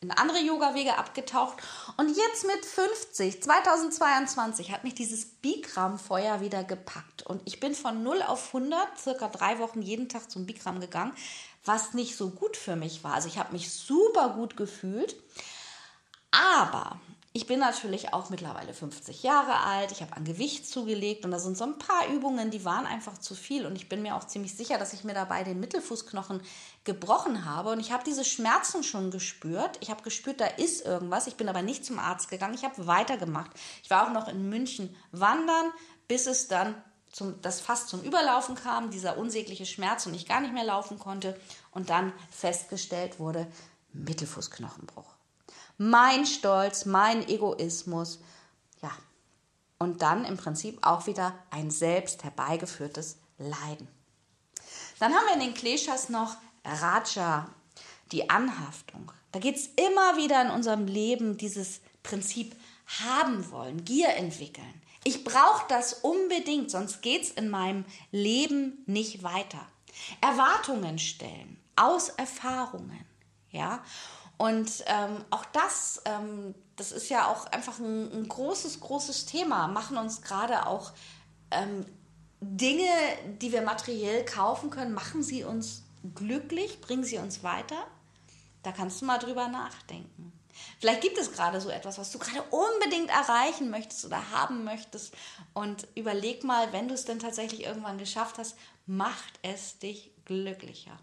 in 0.03 0.11
andere 0.11 0.39
Yoga-Wege 0.39 0.97
abgetaucht. 0.97 1.57
Und 1.97 2.09
jetzt 2.09 2.45
mit 2.45 2.65
50, 2.65 3.41
2022, 3.41 4.71
hat 4.71 4.83
mich 4.83 4.95
dieses 4.95 5.25
Bikram-Feuer 5.25 6.41
wieder 6.41 6.63
gepackt. 6.63 7.23
Und 7.23 7.41
ich 7.45 7.59
bin 7.59 7.73
von 7.73 8.03
0 8.03 8.21
auf 8.21 8.53
100, 8.53 8.99
circa 8.99 9.27
drei 9.29 9.59
Wochen 9.59 9.81
jeden 9.81 10.09
Tag 10.09 10.29
zum 10.29 10.45
Bikram 10.45 10.79
gegangen, 10.79 11.13
was 11.65 11.93
nicht 11.93 12.15
so 12.15 12.29
gut 12.29 12.57
für 12.57 12.75
mich 12.75 13.03
war. 13.03 13.13
Also 13.13 13.27
ich 13.27 13.37
habe 13.37 13.53
mich 13.53 13.71
super 13.71 14.29
gut 14.29 14.57
gefühlt. 14.57 15.15
Aber 16.31 16.99
ich 17.35 17.47
bin 17.47 17.59
natürlich 17.59 18.13
auch 18.13 18.29
mittlerweile 18.29 18.75
50 18.75 19.23
Jahre 19.23 19.61
alt, 19.61 19.91
ich 19.91 20.03
habe 20.03 20.15
an 20.15 20.23
Gewicht 20.23 20.67
zugelegt 20.67 21.25
und 21.25 21.31
da 21.31 21.39
sind 21.39 21.57
so 21.57 21.63
ein 21.63 21.79
paar 21.79 22.07
Übungen, 22.13 22.51
die 22.51 22.63
waren 22.63 22.85
einfach 22.85 23.17
zu 23.17 23.33
viel 23.33 23.65
und 23.65 23.75
ich 23.75 23.89
bin 23.89 24.03
mir 24.03 24.15
auch 24.15 24.27
ziemlich 24.27 24.55
sicher, 24.55 24.77
dass 24.77 24.93
ich 24.93 25.03
mir 25.03 25.15
dabei 25.15 25.43
den 25.43 25.59
Mittelfußknochen 25.59 26.41
gebrochen 26.83 27.43
habe 27.45 27.71
und 27.71 27.79
ich 27.79 27.91
habe 27.91 28.03
diese 28.03 28.23
Schmerzen 28.23 28.83
schon 28.83 29.09
gespürt. 29.09 29.77
Ich 29.79 29.89
habe 29.89 30.03
gespürt, 30.03 30.41
da 30.41 30.45
ist 30.45 30.85
irgendwas. 30.85 31.25
Ich 31.25 31.35
bin 31.35 31.49
aber 31.49 31.63
nicht 31.63 31.83
zum 31.83 31.97
Arzt 31.97 32.29
gegangen, 32.29 32.53
ich 32.53 32.63
habe 32.63 32.85
weitergemacht. 32.85 33.49
Ich 33.81 33.89
war 33.89 34.05
auch 34.05 34.13
noch 34.13 34.27
in 34.27 34.47
München 34.49 34.95
wandern, 35.11 35.71
bis 36.07 36.27
es 36.27 36.47
dann 36.47 36.75
zum, 37.11 37.41
das 37.41 37.61
fast 37.61 37.89
zum 37.89 38.03
Überlaufen 38.03 38.53
kam, 38.53 38.91
dieser 38.91 39.17
unsägliche 39.17 39.65
Schmerz 39.65 40.05
und 40.05 40.13
ich 40.13 40.27
gar 40.27 40.39
nicht 40.39 40.53
mehr 40.53 40.65
laufen 40.65 40.99
konnte 40.99 41.39
und 41.71 41.89
dann 41.89 42.13
festgestellt 42.29 43.19
wurde, 43.19 43.47
Mittelfußknochenbruch. 43.93 45.22
Mein 45.77 46.25
Stolz, 46.25 46.85
mein 46.85 47.27
Egoismus, 47.27 48.19
ja, 48.81 48.91
und 49.79 50.01
dann 50.01 50.25
im 50.25 50.37
Prinzip 50.37 50.79
auch 50.81 51.07
wieder 51.07 51.33
ein 51.49 51.71
selbst 51.71 52.23
herbeigeführtes 52.23 53.17
Leiden. 53.37 53.87
Dann 54.99 55.13
haben 55.13 55.25
wir 55.27 55.33
in 55.33 55.39
den 55.39 55.53
Kleshas 55.53 56.09
noch 56.09 56.37
Raja, 56.63 57.49
die 58.11 58.29
Anhaftung. 58.29 59.11
Da 59.31 59.39
geht 59.39 59.55
es 59.55 59.67
immer 59.67 60.17
wieder 60.17 60.41
in 60.41 60.51
unserem 60.51 60.85
Leben 60.85 61.37
dieses 61.37 61.81
Prinzip 62.03 62.55
haben 63.01 63.51
wollen, 63.51 63.83
Gier 63.83 64.09
entwickeln. 64.09 64.81
Ich 65.03 65.23
brauche 65.23 65.65
das 65.67 65.93
unbedingt, 65.93 66.71
sonst 66.71 67.01
geht 67.01 67.23
es 67.23 67.31
in 67.31 67.49
meinem 67.49 67.83
Leben 68.11 68.83
nicht 68.85 69.23
weiter. 69.23 69.67
Erwartungen 70.21 70.99
stellen 70.99 71.59
aus 71.75 72.09
Erfahrungen, 72.09 73.05
ja. 73.51 73.83
Und 74.37 74.83
ähm, 74.87 75.23
auch 75.29 75.45
das, 75.45 76.01
ähm, 76.05 76.55
das 76.75 76.91
ist 76.91 77.09
ja 77.09 77.27
auch 77.27 77.45
einfach 77.47 77.79
ein, 77.79 78.11
ein 78.11 78.27
großes, 78.27 78.79
großes 78.79 79.25
Thema. 79.25 79.67
Machen 79.67 79.97
uns 79.97 80.21
gerade 80.21 80.65
auch 80.65 80.91
ähm, 81.51 81.85
Dinge, 82.41 82.89
die 83.41 83.51
wir 83.51 83.61
materiell 83.61 84.25
kaufen 84.25 84.69
können, 84.69 84.93
machen 84.93 85.23
sie 85.23 85.43
uns 85.43 85.83
glücklich, 86.15 86.81
bringen 86.81 87.03
sie 87.03 87.17
uns 87.17 87.43
weiter? 87.43 87.87
Da 88.63 88.71
kannst 88.71 89.01
du 89.01 89.05
mal 89.05 89.17
drüber 89.17 89.47
nachdenken. 89.47 90.33
Vielleicht 90.79 91.01
gibt 91.01 91.17
es 91.17 91.31
gerade 91.31 91.61
so 91.61 91.69
etwas, 91.69 91.97
was 91.97 92.11
du 92.11 92.19
gerade 92.19 92.43
unbedingt 92.51 93.09
erreichen 93.09 93.69
möchtest 93.69 94.05
oder 94.05 94.31
haben 94.31 94.63
möchtest. 94.63 95.13
Und 95.53 95.87
überleg 95.95 96.43
mal, 96.43 96.71
wenn 96.73 96.87
du 96.87 96.93
es 96.93 97.05
denn 97.05 97.19
tatsächlich 97.19 97.63
irgendwann 97.63 97.97
geschafft 97.97 98.37
hast, 98.37 98.55
macht 98.85 99.39
es 99.41 99.79
dich 99.79 100.11
glücklicher. 100.25 100.97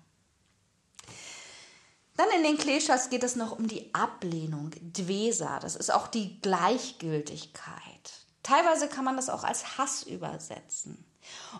Dann 2.16 2.28
in 2.36 2.42
den 2.42 2.58
Kleshas 2.58 3.08
geht 3.10 3.24
es 3.24 3.36
noch 3.36 3.58
um 3.58 3.66
die 3.66 3.94
Ablehnung, 3.94 4.70
Dvesa. 4.80 5.58
Das 5.60 5.76
ist 5.76 5.92
auch 5.92 6.08
die 6.08 6.40
Gleichgültigkeit. 6.40 8.12
Teilweise 8.42 8.88
kann 8.88 9.04
man 9.04 9.16
das 9.16 9.30
auch 9.30 9.44
als 9.44 9.78
Hass 9.78 10.02
übersetzen. 10.02 11.04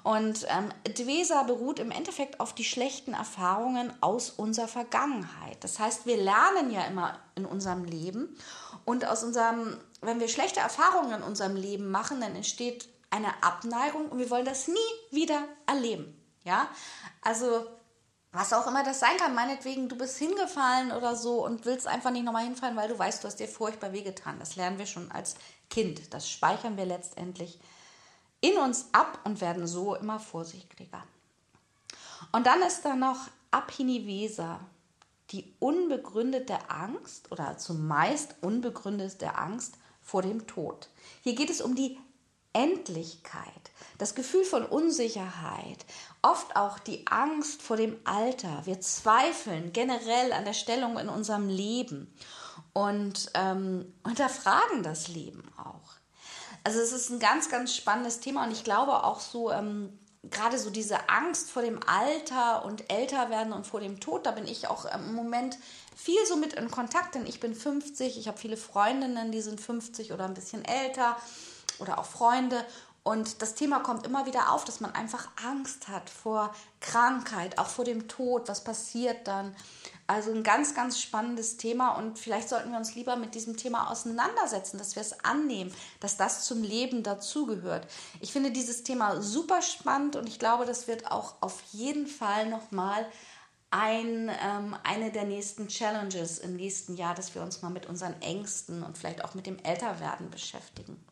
Und 0.02 0.46
ähm, 0.48 0.72
Dvesa 0.84 1.42
beruht 1.42 1.78
im 1.78 1.90
Endeffekt 1.90 2.40
auf 2.40 2.54
die 2.54 2.64
schlechten 2.64 3.12
Erfahrungen 3.14 3.92
aus 4.00 4.30
unserer 4.30 4.68
Vergangenheit. 4.68 5.62
Das 5.62 5.78
heißt, 5.78 6.06
wir 6.06 6.16
lernen 6.16 6.70
ja 6.70 6.84
immer 6.84 7.18
in 7.34 7.46
unserem 7.46 7.84
Leben 7.84 8.36
und 8.84 9.04
aus 9.04 9.22
unserem, 9.22 9.76
wenn 10.00 10.20
wir 10.20 10.28
schlechte 10.28 10.60
Erfahrungen 10.60 11.12
in 11.12 11.22
unserem 11.22 11.56
Leben 11.56 11.90
machen, 11.90 12.20
dann 12.20 12.34
entsteht 12.34 12.88
eine 13.10 13.42
Abneigung 13.42 14.08
und 14.08 14.18
wir 14.18 14.30
wollen 14.30 14.44
das 14.44 14.68
nie 14.68 14.76
wieder 15.10 15.42
erleben. 15.66 16.16
Ja, 16.44 16.68
also 17.20 17.66
was 18.32 18.52
auch 18.52 18.66
immer 18.66 18.84
das 18.84 19.00
sein 19.00 19.16
kann, 19.16 19.34
meinetwegen, 19.34 19.88
du 19.88 19.96
bist 19.96 20.16
hingefallen 20.18 20.92
oder 20.92 21.16
so 21.16 21.44
und 21.44 21.64
willst 21.64 21.86
einfach 21.86 22.10
nicht 22.10 22.24
nochmal 22.24 22.44
hinfallen, 22.44 22.76
weil 22.76 22.88
du 22.88 22.98
weißt, 22.98 23.22
du 23.22 23.26
hast 23.26 23.40
dir 23.40 23.48
furchtbar 23.48 23.92
wehgetan. 23.92 24.38
Das 24.38 24.54
lernen 24.56 24.78
wir 24.78 24.86
schon 24.86 25.10
als 25.10 25.34
Kind. 25.68 26.14
Das 26.14 26.30
speichern 26.30 26.76
wir 26.76 26.84
letztendlich 26.84 27.58
in 28.40 28.56
uns 28.56 28.86
ab 28.92 29.18
und 29.24 29.40
werden 29.40 29.66
so 29.66 29.94
immer 29.96 30.20
vorsichtiger. 30.20 31.02
Und 32.32 32.46
dann 32.46 32.62
ist 32.62 32.84
da 32.84 32.94
noch 32.94 33.18
Abhinivesa, 33.50 34.60
die 35.30 35.52
unbegründete 35.58 36.70
Angst 36.70 37.30
oder 37.32 37.58
zumeist 37.58 38.36
unbegründete 38.40 39.36
Angst 39.36 39.74
vor 40.02 40.22
dem 40.22 40.46
Tod. 40.46 40.88
Hier 41.22 41.34
geht 41.34 41.50
es 41.50 41.60
um 41.60 41.74
die 41.74 41.98
Endlichkeit, 42.52 43.69
das 44.00 44.14
Gefühl 44.14 44.44
von 44.44 44.64
Unsicherheit, 44.64 45.84
oft 46.22 46.56
auch 46.56 46.78
die 46.78 47.06
Angst 47.06 47.60
vor 47.62 47.76
dem 47.76 47.98
Alter. 48.04 48.62
Wir 48.64 48.80
zweifeln 48.80 49.72
generell 49.72 50.32
an 50.32 50.44
der 50.44 50.54
Stellung 50.54 50.98
in 50.98 51.08
unserem 51.08 51.48
Leben 51.48 52.12
und 52.72 53.30
ähm, 53.34 53.92
hinterfragen 54.06 54.82
das 54.82 55.08
Leben 55.08 55.52
auch. 55.58 55.98
Also 56.64 56.80
es 56.80 56.92
ist 56.92 57.10
ein 57.10 57.20
ganz, 57.20 57.50
ganz 57.50 57.74
spannendes 57.74 58.20
Thema 58.20 58.44
und 58.44 58.52
ich 58.52 58.64
glaube 58.64 59.04
auch 59.04 59.20
so, 59.20 59.50
ähm, 59.50 59.98
gerade 60.22 60.58
so 60.58 60.70
diese 60.70 61.08
Angst 61.08 61.50
vor 61.50 61.62
dem 61.62 61.80
Alter 61.86 62.64
und 62.64 62.90
älter 62.92 63.30
werden 63.30 63.52
und 63.52 63.66
vor 63.66 63.80
dem 63.80 64.00
Tod, 64.00 64.26
da 64.26 64.30
bin 64.32 64.46
ich 64.46 64.68
auch 64.68 64.84
im 64.84 65.14
Moment 65.14 65.58
viel 65.96 66.24
so 66.26 66.36
mit 66.36 66.54
in 66.54 66.70
Kontakt, 66.70 67.14
denn 67.14 67.26
ich 67.26 67.40
bin 67.40 67.54
50, 67.54 68.18
ich 68.18 68.28
habe 68.28 68.38
viele 68.38 68.56
Freundinnen, 68.56 69.32
die 69.32 69.40
sind 69.40 69.60
50 69.60 70.12
oder 70.12 70.24
ein 70.24 70.34
bisschen 70.34 70.64
älter 70.64 71.16
oder 71.78 71.98
auch 71.98 72.04
Freunde 72.04 72.64
und 73.02 73.40
das 73.40 73.54
Thema 73.54 73.80
kommt 73.80 74.06
immer 74.06 74.26
wieder 74.26 74.52
auf, 74.52 74.64
dass 74.64 74.80
man 74.80 74.94
einfach 74.94 75.28
Angst 75.42 75.88
hat 75.88 76.10
vor 76.10 76.54
Krankheit, 76.80 77.58
auch 77.58 77.68
vor 77.68 77.86
dem 77.86 78.08
Tod. 78.08 78.48
Was 78.48 78.62
passiert 78.62 79.26
dann? 79.26 79.56
Also 80.06 80.32
ein 80.32 80.42
ganz, 80.42 80.74
ganz 80.74 81.00
spannendes 81.00 81.56
Thema 81.56 81.90
und 81.96 82.18
vielleicht 82.18 82.48
sollten 82.48 82.72
wir 82.72 82.78
uns 82.78 82.94
lieber 82.94 83.16
mit 83.16 83.34
diesem 83.34 83.56
Thema 83.56 83.90
auseinandersetzen, 83.90 84.76
dass 84.76 84.96
wir 84.96 85.02
es 85.02 85.24
annehmen, 85.24 85.72
dass 86.00 86.16
das 86.16 86.44
zum 86.44 86.62
Leben 86.62 87.02
dazugehört. 87.02 87.86
Ich 88.20 88.32
finde 88.32 88.50
dieses 88.50 88.82
Thema 88.82 89.22
super 89.22 89.62
spannend 89.62 90.16
und 90.16 90.28
ich 90.28 90.38
glaube, 90.38 90.66
das 90.66 90.88
wird 90.88 91.10
auch 91.10 91.36
auf 91.40 91.62
jeden 91.70 92.06
Fall 92.06 92.50
nochmal 92.50 93.06
ein, 93.70 94.30
ähm, 94.44 94.76
eine 94.82 95.12
der 95.12 95.24
nächsten 95.24 95.68
Challenges 95.68 96.38
im 96.38 96.56
nächsten 96.56 96.96
Jahr, 96.96 97.14
dass 97.14 97.34
wir 97.34 97.42
uns 97.42 97.62
mal 97.62 97.70
mit 97.70 97.86
unseren 97.86 98.20
Ängsten 98.20 98.82
und 98.82 98.98
vielleicht 98.98 99.24
auch 99.24 99.34
mit 99.34 99.46
dem 99.46 99.58
Älterwerden 99.60 100.28
beschäftigen. 100.28 101.02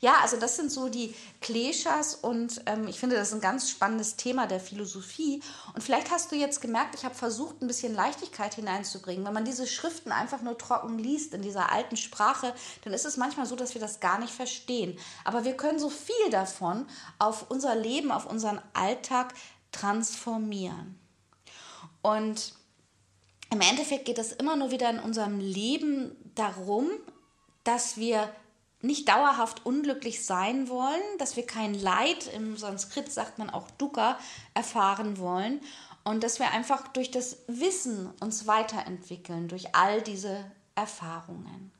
Ja, 0.00 0.16
also 0.22 0.36
das 0.36 0.56
sind 0.56 0.70
so 0.70 0.88
die 0.88 1.14
Kleshas 1.40 2.14
und 2.14 2.62
ähm, 2.66 2.88
ich 2.88 3.00
finde 3.00 3.16
das 3.16 3.28
ist 3.28 3.34
ein 3.34 3.40
ganz 3.40 3.70
spannendes 3.70 4.16
Thema 4.16 4.46
der 4.46 4.60
Philosophie. 4.60 5.42
Und 5.72 5.82
vielleicht 5.82 6.10
hast 6.10 6.30
du 6.30 6.36
jetzt 6.36 6.60
gemerkt, 6.60 6.94
ich 6.94 7.04
habe 7.04 7.14
versucht, 7.14 7.62
ein 7.62 7.66
bisschen 7.66 7.94
Leichtigkeit 7.94 8.54
hineinzubringen. 8.54 9.24
Wenn 9.24 9.32
man 9.32 9.44
diese 9.44 9.66
Schriften 9.66 10.12
einfach 10.12 10.42
nur 10.42 10.58
trocken 10.58 10.98
liest 10.98 11.32
in 11.32 11.42
dieser 11.42 11.72
alten 11.72 11.96
Sprache, 11.96 12.54
dann 12.82 12.92
ist 12.92 13.06
es 13.06 13.16
manchmal 13.16 13.46
so, 13.46 13.56
dass 13.56 13.74
wir 13.74 13.80
das 13.80 14.00
gar 14.00 14.18
nicht 14.18 14.32
verstehen. 14.32 14.98
Aber 15.24 15.44
wir 15.44 15.56
können 15.56 15.78
so 15.78 15.88
viel 15.88 16.30
davon 16.30 16.86
auf 17.18 17.50
unser 17.50 17.74
Leben, 17.74 18.12
auf 18.12 18.26
unseren 18.26 18.60
Alltag 18.74 19.34
transformieren. 19.72 20.98
Und 22.02 22.54
im 23.50 23.60
Endeffekt 23.60 24.04
geht 24.04 24.18
es 24.18 24.32
immer 24.32 24.56
nur 24.56 24.70
wieder 24.70 24.90
in 24.90 24.98
unserem 24.98 25.38
Leben 25.38 26.16
darum, 26.34 26.90
dass 27.62 27.96
wir 27.96 28.28
nicht 28.84 29.08
dauerhaft 29.08 29.64
unglücklich 29.64 30.24
sein 30.24 30.68
wollen, 30.68 31.02
dass 31.18 31.36
wir 31.36 31.46
kein 31.46 31.74
Leid, 31.74 32.30
im 32.34 32.56
Sanskrit 32.56 33.10
sagt 33.10 33.38
man 33.38 33.50
auch 33.50 33.70
Dukkha, 33.72 34.18
erfahren 34.52 35.18
wollen 35.18 35.60
und 36.04 36.22
dass 36.22 36.38
wir 36.38 36.50
einfach 36.50 36.88
durch 36.88 37.10
das 37.10 37.38
Wissen 37.46 38.10
uns 38.20 38.46
weiterentwickeln, 38.46 39.48
durch 39.48 39.74
all 39.74 40.02
diese 40.02 40.44
Erfahrungen. 40.74 41.72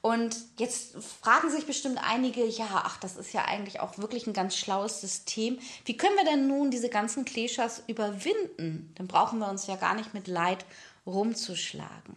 Und 0.00 0.36
jetzt 0.58 0.96
fragen 1.20 1.48
sich 1.48 1.64
bestimmt 1.64 1.98
einige, 2.02 2.44
ja, 2.44 2.66
ach, 2.72 2.98
das 2.98 3.16
ist 3.16 3.32
ja 3.32 3.44
eigentlich 3.44 3.78
auch 3.78 3.98
wirklich 3.98 4.26
ein 4.26 4.32
ganz 4.32 4.56
schlaues 4.56 5.00
System. 5.00 5.60
Wie 5.84 5.96
können 5.96 6.16
wir 6.16 6.24
denn 6.24 6.48
nun 6.48 6.72
diese 6.72 6.88
ganzen 6.88 7.24
Kleshas 7.24 7.84
überwinden? 7.86 8.92
Dann 8.96 9.06
brauchen 9.06 9.38
wir 9.38 9.48
uns 9.48 9.68
ja 9.68 9.76
gar 9.76 9.94
nicht 9.94 10.12
mit 10.12 10.26
Leid 10.26 10.64
rumzuschlagen. 11.06 12.16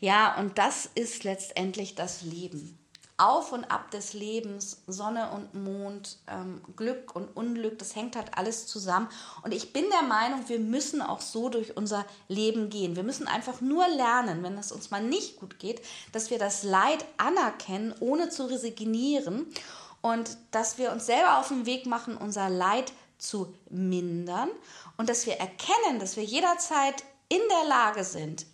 Ja, 0.00 0.38
und 0.38 0.58
das 0.58 0.88
ist 0.94 1.24
letztendlich 1.24 1.96
das 1.96 2.22
Leben. 2.22 2.78
Auf 3.16 3.52
und 3.52 3.70
Ab 3.70 3.90
des 3.92 4.12
Lebens, 4.12 4.82
Sonne 4.88 5.30
und 5.30 5.54
Mond, 5.54 6.18
ähm, 6.26 6.60
Glück 6.74 7.14
und 7.14 7.28
Unglück, 7.36 7.78
das 7.78 7.94
hängt 7.94 8.16
halt 8.16 8.36
alles 8.36 8.66
zusammen. 8.66 9.08
Und 9.42 9.54
ich 9.54 9.72
bin 9.72 9.84
der 9.90 10.02
Meinung, 10.02 10.48
wir 10.48 10.58
müssen 10.58 11.00
auch 11.00 11.20
so 11.20 11.48
durch 11.48 11.76
unser 11.76 12.04
Leben 12.26 12.70
gehen. 12.70 12.96
Wir 12.96 13.04
müssen 13.04 13.28
einfach 13.28 13.60
nur 13.60 13.86
lernen, 13.88 14.42
wenn 14.42 14.58
es 14.58 14.72
uns 14.72 14.90
mal 14.90 15.02
nicht 15.02 15.36
gut 15.36 15.60
geht, 15.60 15.80
dass 16.12 16.30
wir 16.30 16.38
das 16.38 16.64
Leid 16.64 17.04
anerkennen, 17.16 17.94
ohne 18.00 18.30
zu 18.30 18.46
resignieren 18.46 19.46
und 20.02 20.36
dass 20.50 20.78
wir 20.78 20.90
uns 20.90 21.06
selber 21.06 21.38
auf 21.38 21.48
den 21.48 21.66
Weg 21.66 21.86
machen, 21.86 22.16
unser 22.16 22.50
Leid 22.50 22.92
zu 23.18 23.54
mindern 23.70 24.48
und 24.96 25.08
dass 25.08 25.26
wir 25.26 25.34
erkennen, 25.34 25.98
dass 26.00 26.16
wir 26.16 26.24
jederzeit 26.24 27.04
in 27.28 27.40
der 27.48 27.68
Lage 27.68 28.04
sind, 28.04 28.44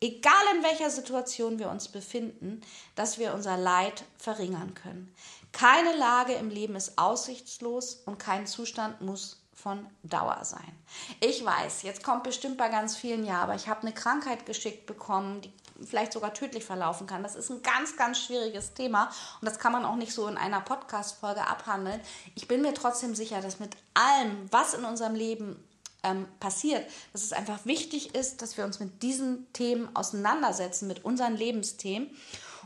egal 0.00 0.42
in 0.56 0.62
welcher 0.62 0.90
Situation 0.90 1.58
wir 1.58 1.70
uns 1.70 1.88
befinden, 1.88 2.62
dass 2.94 3.18
wir 3.18 3.34
unser 3.34 3.56
Leid 3.56 4.04
verringern 4.18 4.74
können. 4.74 5.14
Keine 5.52 5.96
Lage 5.96 6.34
im 6.34 6.48
Leben 6.48 6.76
ist 6.76 6.96
aussichtslos 6.96 8.02
und 8.06 8.18
kein 8.18 8.46
Zustand 8.46 9.00
muss 9.00 9.40
von 9.52 9.86
Dauer 10.02 10.40
sein. 10.42 10.72
Ich 11.20 11.44
weiß, 11.44 11.82
jetzt 11.82 12.02
kommt 12.02 12.22
bestimmt 12.22 12.56
bei 12.56 12.68
ganz 12.68 12.96
vielen 12.96 13.24
ja, 13.24 13.42
aber 13.42 13.54
ich 13.54 13.68
habe 13.68 13.82
eine 13.82 13.92
Krankheit 13.92 14.46
geschickt 14.46 14.86
bekommen, 14.86 15.42
die 15.42 15.52
vielleicht 15.84 16.12
sogar 16.12 16.34
tödlich 16.34 16.64
verlaufen 16.64 17.06
kann. 17.06 17.22
Das 17.22 17.36
ist 17.36 17.50
ein 17.50 17.62
ganz, 17.62 17.96
ganz 17.96 18.18
schwieriges 18.18 18.74
Thema 18.74 19.10
und 19.40 19.46
das 19.46 19.58
kann 19.58 19.72
man 19.72 19.84
auch 19.84 19.96
nicht 19.96 20.12
so 20.12 20.26
in 20.28 20.38
einer 20.38 20.60
Podcast-Folge 20.60 21.46
abhandeln. 21.46 22.00
Ich 22.34 22.48
bin 22.48 22.62
mir 22.62 22.74
trotzdem 22.74 23.14
sicher, 23.14 23.40
dass 23.40 23.60
mit 23.60 23.76
allem, 23.94 24.48
was 24.50 24.74
in 24.74 24.84
unserem 24.84 25.14
Leben 25.14 25.62
ähm, 26.02 26.26
passiert, 26.40 26.84
dass 27.12 27.22
es 27.22 27.32
einfach 27.32 27.64
wichtig 27.66 28.14
ist, 28.14 28.42
dass 28.42 28.56
wir 28.56 28.64
uns 28.64 28.80
mit 28.80 29.02
diesen 29.02 29.52
Themen 29.52 29.94
auseinandersetzen, 29.94 30.86
mit 30.86 31.04
unseren 31.04 31.36
Lebensthemen 31.36 32.10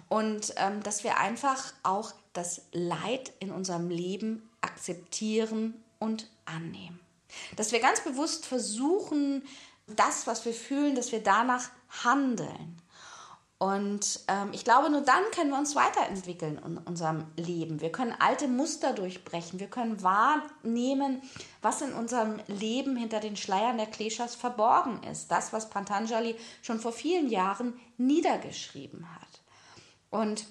und 0.08 0.52
ähm, 0.56 0.82
dass 0.82 1.04
wir 1.04 1.18
einfach 1.18 1.72
auch 1.82 2.12
das 2.32 2.62
Leid 2.72 3.32
in 3.38 3.50
unserem 3.50 3.88
Leben 3.90 4.36
akzeptieren 4.36 4.54
akzeptieren 4.64 5.74
und 5.98 6.28
annehmen. 6.44 6.98
Dass 7.56 7.72
wir 7.72 7.80
ganz 7.80 8.02
bewusst 8.02 8.46
versuchen, 8.46 9.42
das, 9.86 10.26
was 10.26 10.44
wir 10.44 10.54
fühlen, 10.54 10.94
dass 10.94 11.12
wir 11.12 11.22
danach 11.22 11.70
handeln. 12.04 12.80
Und 13.58 14.20
ähm, 14.28 14.50
ich 14.52 14.64
glaube, 14.64 14.90
nur 14.90 15.02
dann 15.02 15.22
können 15.32 15.50
wir 15.50 15.58
uns 15.58 15.76
weiterentwickeln 15.76 16.60
in 16.64 16.78
unserem 16.78 17.24
Leben. 17.36 17.80
Wir 17.80 17.92
können 17.92 18.14
alte 18.18 18.48
Muster 18.48 18.92
durchbrechen. 18.92 19.60
Wir 19.60 19.68
können 19.68 20.02
wahrnehmen, 20.02 21.22
was 21.62 21.80
in 21.80 21.92
unserem 21.92 22.40
Leben 22.48 22.96
hinter 22.96 23.20
den 23.20 23.36
Schleiern 23.36 23.78
der 23.78 23.86
Kleshas 23.86 24.34
verborgen 24.34 25.02
ist. 25.04 25.30
Das, 25.30 25.52
was 25.52 25.70
Pantanjali 25.70 26.36
schon 26.62 26.80
vor 26.80 26.92
vielen 26.92 27.30
Jahren 27.30 27.78
niedergeschrieben 27.96 29.06
hat. 29.14 29.40
Und 30.10 30.46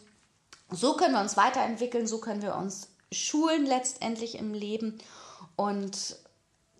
so 0.72 0.96
können 0.96 1.13
wir 1.13 1.22
uns 1.22 1.38
weiterentwickeln, 1.38 2.08
so 2.08 2.20
können 2.20 2.42
wir 2.42 2.56
uns 2.56 2.89
schulen 3.12 3.66
letztendlich 3.66 4.39
im 4.39 4.54
Leben. 4.54 4.98
Und 5.56 6.18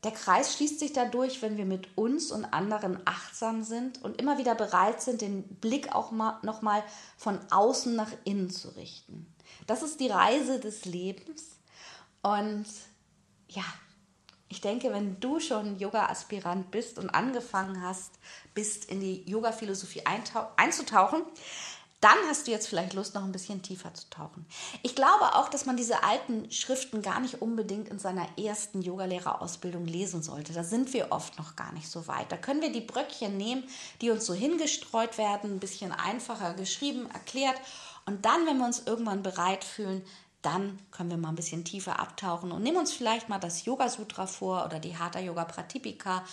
der 0.04 0.12
Kreis 0.12 0.54
schließt 0.56 0.80
sich 0.80 0.94
dadurch, 0.94 1.42
wenn 1.42 1.58
wir 1.58 1.66
mit 1.66 1.98
uns 1.98 2.32
und 2.32 2.46
anderen 2.46 3.00
achtsam 3.06 3.64
sind 3.64 4.04
und 4.04 4.20
immer 4.20 4.38
wieder 4.38 4.56
bereit 4.56 5.02
sind, 5.02 5.22
den 5.22 5.44
Blick 5.44 5.94
auch 5.96 6.12
mal, 6.12 6.40
nochmal 6.44 6.84
von 7.18 7.40
außen 7.52 7.96
nach 7.96 8.12
innen 8.26 8.50
zu 8.50 8.70
richten. 8.76 9.34
Das 9.66 9.82
ist 9.82 10.00
die 10.00 10.10
Reise 10.10 10.60
des 10.60 10.86
Lebens. 10.86 11.58
Und 12.22 12.66
ja, 13.48 13.64
ich 14.50 14.62
denke, 14.62 14.92
wenn 14.92 15.20
du 15.20 15.40
schon 15.40 15.80
Yoga-Aspirant 15.80 16.70
bist 16.70 17.00
und 17.00 17.10
angefangen 17.10 17.82
hast, 17.82 18.20
bist 18.54 18.86
in 18.86 19.00
die 19.00 19.28
Yoga-Philosophie 19.30 20.04
einzutauchen, 20.58 21.24
dann 22.04 22.18
hast 22.28 22.48
du 22.48 22.52
jetzt 22.52 22.68
vielleicht 22.68 22.94
Lust, 22.94 23.16
noch 23.16 23.24
ein 23.24 23.32
bisschen 23.32 23.62
tiefer 23.62 23.94
zu 23.94 24.10
tauchen. 24.10 24.46
Ich 24.82 24.94
glaube 24.94 25.36
auch, 25.36 25.48
dass 25.48 25.66
man 25.66 25.78
diese 25.78 26.04
alten 26.04 26.52
Schriften 26.52 27.02
gar 27.02 27.22
nicht 27.22 27.42
unbedingt 27.42 27.88
in 27.88 27.98
seiner 27.98 28.28
ersten 28.38 28.82
Yogalehrerausbildung 28.82 29.86
lesen 29.86 30.22
sollte. 30.22 30.52
Da 30.52 30.66
sind 30.66 30.92
wir 30.92 31.12
oft 31.12 31.38
noch 31.38 31.56
gar 31.56 31.72
nicht 31.72 31.88
so 31.88 32.08
weit. 32.08 32.30
Da 32.30 32.36
können 32.36 32.62
wir 32.62 32.74
die 32.74 32.82
Bröckchen 32.82 33.38
nehmen, 33.38 33.64
die 34.02 34.10
uns 34.10 34.26
so 34.26 34.34
hingestreut 34.34 35.18
werden, 35.18 35.56
ein 35.56 35.60
bisschen 35.60 35.94
einfacher 35.94 36.54
geschrieben, 36.56 37.10
erklärt. 37.10 37.56
Und 38.06 38.26
dann, 38.26 38.46
wenn 38.46 38.58
wir 38.58 38.66
uns 38.66 38.84
irgendwann 38.86 39.24
bereit 39.24 39.64
fühlen, 39.64 40.04
dann 40.42 40.78
können 40.92 41.10
wir 41.10 41.18
mal 41.18 41.30
ein 41.30 41.36
bisschen 41.36 41.64
tiefer 41.64 42.02
abtauchen 42.02 42.52
und 42.52 42.64
nehmen 42.64 42.78
uns 42.78 42.92
vielleicht 42.92 43.30
mal 43.30 43.40
das 43.40 43.64
Yoga 43.64 43.88
Sutra 43.88 44.28
vor 44.28 44.66
oder 44.66 44.80
die 44.80 44.98
Hatha 44.98 45.20
Yoga 45.20 45.46
Pratipika 45.46 46.26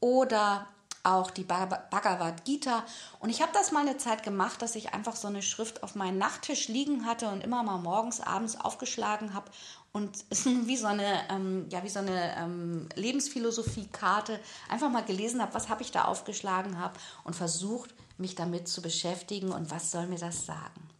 oder 0.00 0.66
auch 1.02 1.30
die 1.30 1.44
Bhagavad 1.44 2.44
Gita. 2.44 2.84
Und 3.20 3.30
ich 3.30 3.42
habe 3.42 3.52
das 3.52 3.72
mal 3.72 3.80
eine 3.80 3.96
Zeit 3.96 4.22
gemacht, 4.22 4.60
dass 4.62 4.74
ich 4.74 4.92
einfach 4.92 5.16
so 5.16 5.28
eine 5.28 5.42
Schrift 5.42 5.82
auf 5.82 5.94
meinem 5.94 6.18
Nachttisch 6.18 6.68
liegen 6.68 7.06
hatte 7.06 7.28
und 7.28 7.42
immer 7.42 7.62
mal 7.62 7.78
morgens, 7.78 8.20
abends 8.20 8.60
aufgeschlagen 8.60 9.34
habe 9.34 9.50
und 9.92 10.24
wie 10.44 10.76
so 10.76 10.86
eine, 10.86 11.28
ähm, 11.30 11.66
ja, 11.70 11.82
wie 11.82 11.88
so 11.88 12.00
eine 12.00 12.36
ähm, 12.36 12.88
Lebensphilosophie-Karte 12.94 14.40
einfach 14.68 14.90
mal 14.90 15.04
gelesen 15.04 15.40
habe, 15.42 15.54
was 15.54 15.68
habe 15.68 15.82
ich 15.82 15.90
da 15.90 16.04
aufgeschlagen 16.04 16.78
habe 16.78 16.98
und 17.24 17.34
versucht, 17.34 17.94
mich 18.18 18.34
damit 18.34 18.68
zu 18.68 18.82
beschäftigen 18.82 19.52
und 19.52 19.70
was 19.70 19.90
soll 19.90 20.06
mir 20.06 20.18
das 20.18 20.46
sagen. 20.46 20.90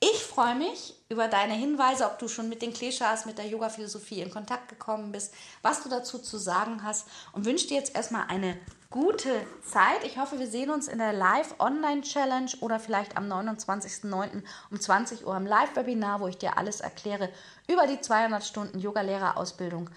Ich 0.00 0.22
freue 0.22 0.54
mich 0.54 0.94
über 1.10 1.28
deine 1.28 1.52
Hinweise, 1.52 2.06
ob 2.06 2.18
du 2.18 2.28
schon 2.28 2.48
mit 2.48 2.62
den 2.62 2.72
Kleshas, 2.72 3.26
mit 3.26 3.36
der 3.36 3.46
Yoga-Philosophie 3.46 4.22
in 4.22 4.30
Kontakt 4.30 4.68
gekommen 4.68 5.12
bist, 5.12 5.34
was 5.60 5.82
du 5.82 5.90
dazu 5.90 6.18
zu 6.18 6.38
sagen 6.38 6.82
hast 6.82 7.06
und 7.32 7.44
wünsche 7.44 7.68
dir 7.68 7.76
jetzt 7.76 7.94
erstmal 7.94 8.26
eine 8.28 8.58
gute 8.90 9.30
Zeit. 9.62 10.04
Ich 10.04 10.18
hoffe, 10.18 10.40
wir 10.40 10.48
sehen 10.48 10.68
uns 10.68 10.88
in 10.88 10.98
der 10.98 11.12
Live-Online-Challenge 11.12 12.50
oder 12.60 12.80
vielleicht 12.80 13.16
am 13.16 13.30
29.09. 13.30 14.42
um 14.70 14.80
20 14.80 15.26
Uhr 15.26 15.36
im 15.36 15.46
Live-Webinar, 15.46 16.20
wo 16.20 16.26
ich 16.26 16.38
dir 16.38 16.58
alles 16.58 16.80
erkläre 16.80 17.28
über 17.68 17.86
die 17.86 18.00
200 18.00 18.44
Stunden 18.44 18.80
Yoga-Lehrerausbildung 18.80 19.90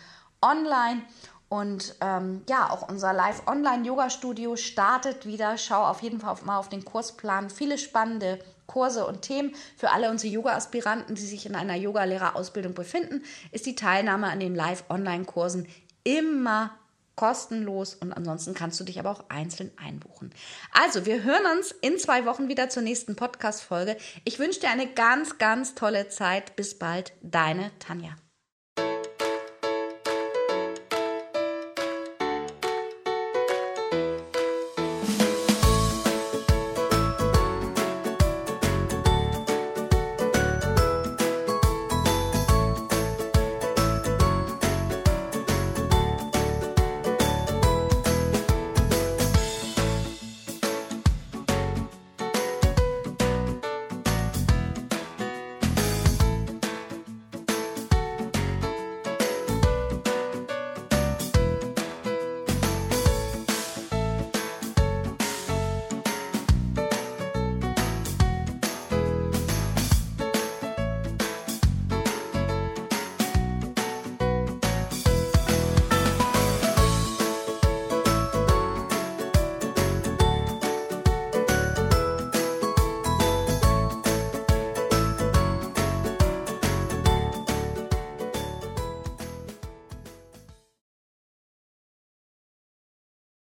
online. 0.43 1.01
Und 1.49 1.95
ähm, 2.01 2.43
ja, 2.47 2.69
auch 2.69 2.87
unser 2.87 3.13
Live-Online-Yoga-Studio 3.13 4.55
startet 4.55 5.25
wieder. 5.25 5.57
Schau 5.57 5.83
auf 5.83 6.03
jeden 6.03 6.19
Fall 6.19 6.35
mal 6.45 6.57
auf 6.57 6.69
den 6.69 6.85
Kursplan. 6.85 7.49
Viele 7.49 7.79
spannende 7.79 8.37
Kurse 8.67 9.07
und 9.07 9.23
Themen 9.23 9.55
für 9.75 9.89
alle 9.91 10.11
unsere 10.11 10.31
Yoga-Aspiranten, 10.33 11.15
die 11.15 11.25
sich 11.25 11.47
in 11.47 11.55
einer 11.55 11.75
Yogalehrerausbildung 11.75 12.75
befinden, 12.75 13.23
ist 13.51 13.65
die 13.65 13.75
Teilnahme 13.75 14.27
an 14.27 14.39
den 14.39 14.55
Live-Online-Kursen 14.55 15.67
immer 16.03 16.71
kostenlos 17.15 17.95
und 17.95 18.13
ansonsten 18.13 18.53
kannst 18.53 18.79
du 18.79 18.83
dich 18.83 18.99
aber 18.99 19.11
auch 19.11 19.29
einzeln 19.29 19.71
einbuchen. 19.77 20.33
Also, 20.71 21.05
wir 21.05 21.23
hören 21.23 21.57
uns 21.57 21.71
in 21.71 21.97
zwei 21.97 22.25
Wochen 22.25 22.47
wieder 22.47 22.69
zur 22.69 22.83
nächsten 22.83 23.15
Podcast-Folge. 23.15 23.97
Ich 24.23 24.39
wünsche 24.39 24.61
dir 24.61 24.69
eine 24.69 24.87
ganz, 24.87 25.37
ganz 25.37 25.75
tolle 25.75 26.09
Zeit. 26.09 26.55
Bis 26.55 26.77
bald, 26.77 27.13
deine 27.21 27.71
Tanja. 27.79 28.15